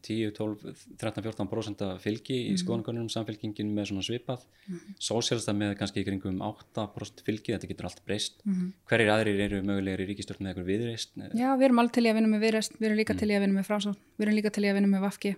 [0.07, 2.61] 10, 12, 13, 14% fylgi í mm -hmm.
[2.62, 7.89] skoðangunum, samfélkingin með svona svipað, mm sósélsta með kannski ykkur um 8% fylgi, þetta getur
[7.89, 8.41] allt breyst.
[8.45, 8.73] Mm.
[8.89, 11.11] Hverjir aðrir eru mögulegir í ríkistjórn með ykkur viðreist?
[11.35, 13.21] Já, við erum alveg til í að vinna með viðreist, við erum líka mhm.
[13.21, 15.37] til í að vinna með frásón, við erum líka til í að vinna með vafki.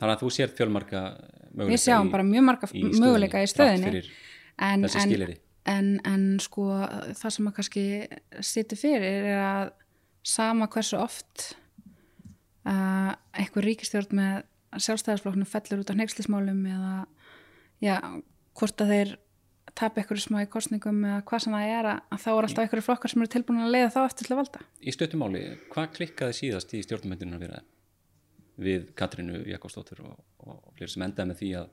[0.00, 1.00] Þannig að þú sér fjölmarka
[1.54, 2.10] möguleika Við sjáum
[2.72, 4.02] í, í í stöðinni
[4.58, 5.36] en, en,
[5.70, 6.68] en, en sko
[7.16, 7.84] það sem að kannski
[8.44, 9.72] sittir fyrir er að
[10.24, 11.50] sama hversu oft
[12.68, 14.44] uh, eitthvað ríkistjórn með
[14.74, 16.94] sjálfstæðarsflokknu fellur út á nefnslismálum eða
[17.84, 17.98] já,
[18.56, 19.12] hvort að þeir
[19.74, 22.86] tap eitthvað smá í korsningum eða hvað sem það er að, þá er alltaf eitthvað
[22.88, 26.36] flokkar sem eru tilbúin að leiða þá eftir til að valda Í stöttumáli, hvað klikkaði
[26.40, 27.62] síðast í stjórnmyndinu að vera
[28.64, 31.72] við Katrínu Jakobsdóttur og, og fleiri sem endaði með því að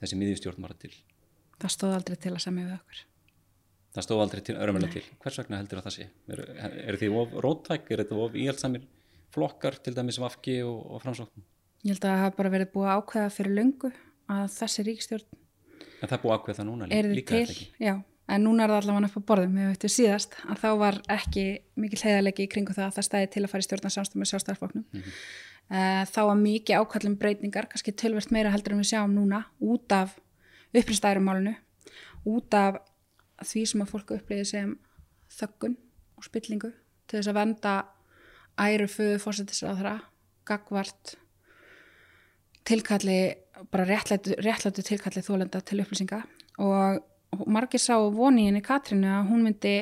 [0.00, 0.92] þessi miðjustjórn var til.
[1.60, 3.02] Það stóð aldrei til að semja við okkur.
[3.94, 5.04] Það stóð aldrei til, örmulega til.
[5.22, 6.06] Hvers vegna heldur það það sé?
[6.34, 6.40] Er,
[6.90, 8.88] er því of róttæk, er þetta of íhjaldsamir
[9.34, 11.44] flokkar til dæmis vafki og, og framsóknum?
[11.84, 13.92] Ég held að það hafa bara verið búið að ákveða fyrir löngu
[14.34, 15.40] að þessi ríkstjórn
[16.00, 17.94] En það er búið að ákveða það núna líka, líka til, Já,
[18.34, 21.44] en núna er það allavega upp á borðum við veitum síðast að þá var ekki
[21.80, 24.84] mikil heiðalegi í kringu það að það stæði til að fara í stjórnarsamstum með sjálfstæðarfloknum
[24.84, 25.18] mm -hmm.
[25.72, 29.92] Eh, þá var mikið ákvæmlega breytingar, kannski tölvert meira heldur en við sjáum núna, út
[29.96, 30.18] af
[30.76, 31.54] uppristærumálunu,
[32.28, 32.82] út af
[33.42, 34.74] því sem að fólku upplýði sem
[35.34, 35.76] þöggun
[36.18, 36.70] og spillingu
[37.08, 37.74] til þess að venda
[38.60, 39.96] æru föðu fórsetisraðra,
[40.46, 41.16] gagvart
[42.64, 43.34] tilkalli,
[43.72, 46.22] bara réttlætu, réttlætu tilkalli þólenda til upplýsinga.
[46.62, 47.02] Og,
[47.50, 49.74] margir sá voni í Katrínu að hún myndi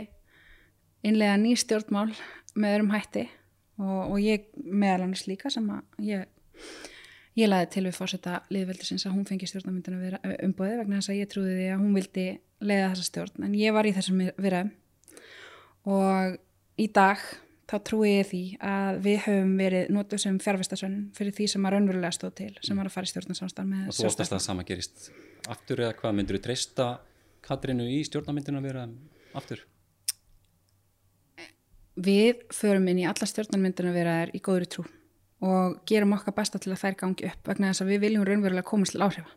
[1.05, 2.09] innlega ný stjórnmál
[2.55, 3.27] með öðrum hætti.
[3.83, 6.27] Og, og ég meðal annars líka sem að ég,
[7.39, 10.19] ég laði til við fórsetta liðveldisins að hún fengi stjórnarmyndinu
[10.49, 12.27] umbóði vegna þess að ég trúði því að hún vildi
[12.63, 13.47] leiða þessa stjórn.
[13.47, 14.75] En ég var í þessum viðræðum.
[15.93, 16.37] Og
[16.83, 17.25] í dag
[17.73, 21.77] þá trúi ég því að við höfum verið nótuð sem fjárfestasönn fyrir því sem að
[21.77, 24.67] raunverulega stóð til sem var að fara í stjórnarsamstarf með Og þú óttast að sama
[24.69, 25.09] gerist
[25.51, 26.89] aftur eða hvað myndur þú treysta
[27.43, 28.85] Katrinu í stjórnarmyndinu að vera
[29.41, 29.65] aftur?
[31.97, 34.85] við förum inn í alla stjórnarmyndina vera þær í góðri trú
[35.43, 38.69] og gerum okkar besta til að þær gangi upp vegna þess að við viljum raunverulega
[38.69, 39.33] komast til áhrifa.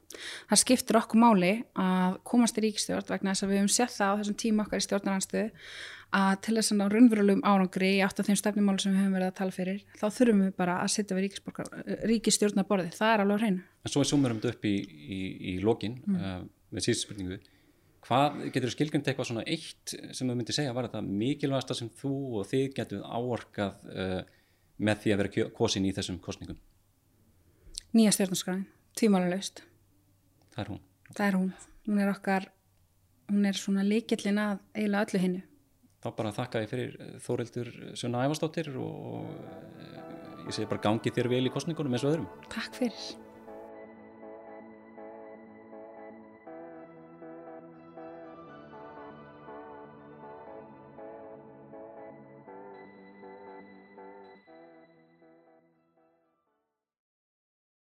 [0.52, 1.52] Það skiptir okkur máli
[1.82, 4.82] að komast í ríkstjórn vegna þess að við höfum sett það á þessum tíma okkar
[4.82, 5.48] í stjórnaranstöðu
[6.16, 9.32] að til þess að raunverulegum árangri í átt af þeim stefnumáli sem við höfum verið
[9.32, 11.42] að tala fyrir þá þurfum við bara að setja við
[12.12, 12.94] ríkistjórnaborði.
[12.96, 13.66] Það er alveg hreinu.
[13.82, 15.20] En svo er sumurum þetta upp í, í,
[15.52, 16.22] í lokin mm.
[16.22, 16.40] uh,
[16.72, 17.42] með síðust spurningu
[18.06, 21.88] Hvað getur þú skilgjörnd eitthvað svona eitt sem þú myndi segja var þetta mikilvægasta sem
[21.98, 24.20] þú og þið getur áorkað uh,
[24.78, 26.60] með því að vera kosin í þessum kostningum?
[27.96, 28.66] Nýja stjórnarskræðin,
[29.00, 29.64] tvímálulegst.
[30.56, 30.82] Það er hún?
[31.12, 31.52] Það er hún.
[31.86, 32.48] Hún er okkar,
[33.32, 35.44] hún er svona líkillin að eiginlega öllu hinnu.
[36.06, 41.14] Þá bara þakka ég fyrir uh, Þórildur Sunna Ævastóttir og uh, ég segi bara gangi
[41.14, 42.28] þér vel í kostningunum eins og öðrum.
[42.54, 43.25] Takk fyrir.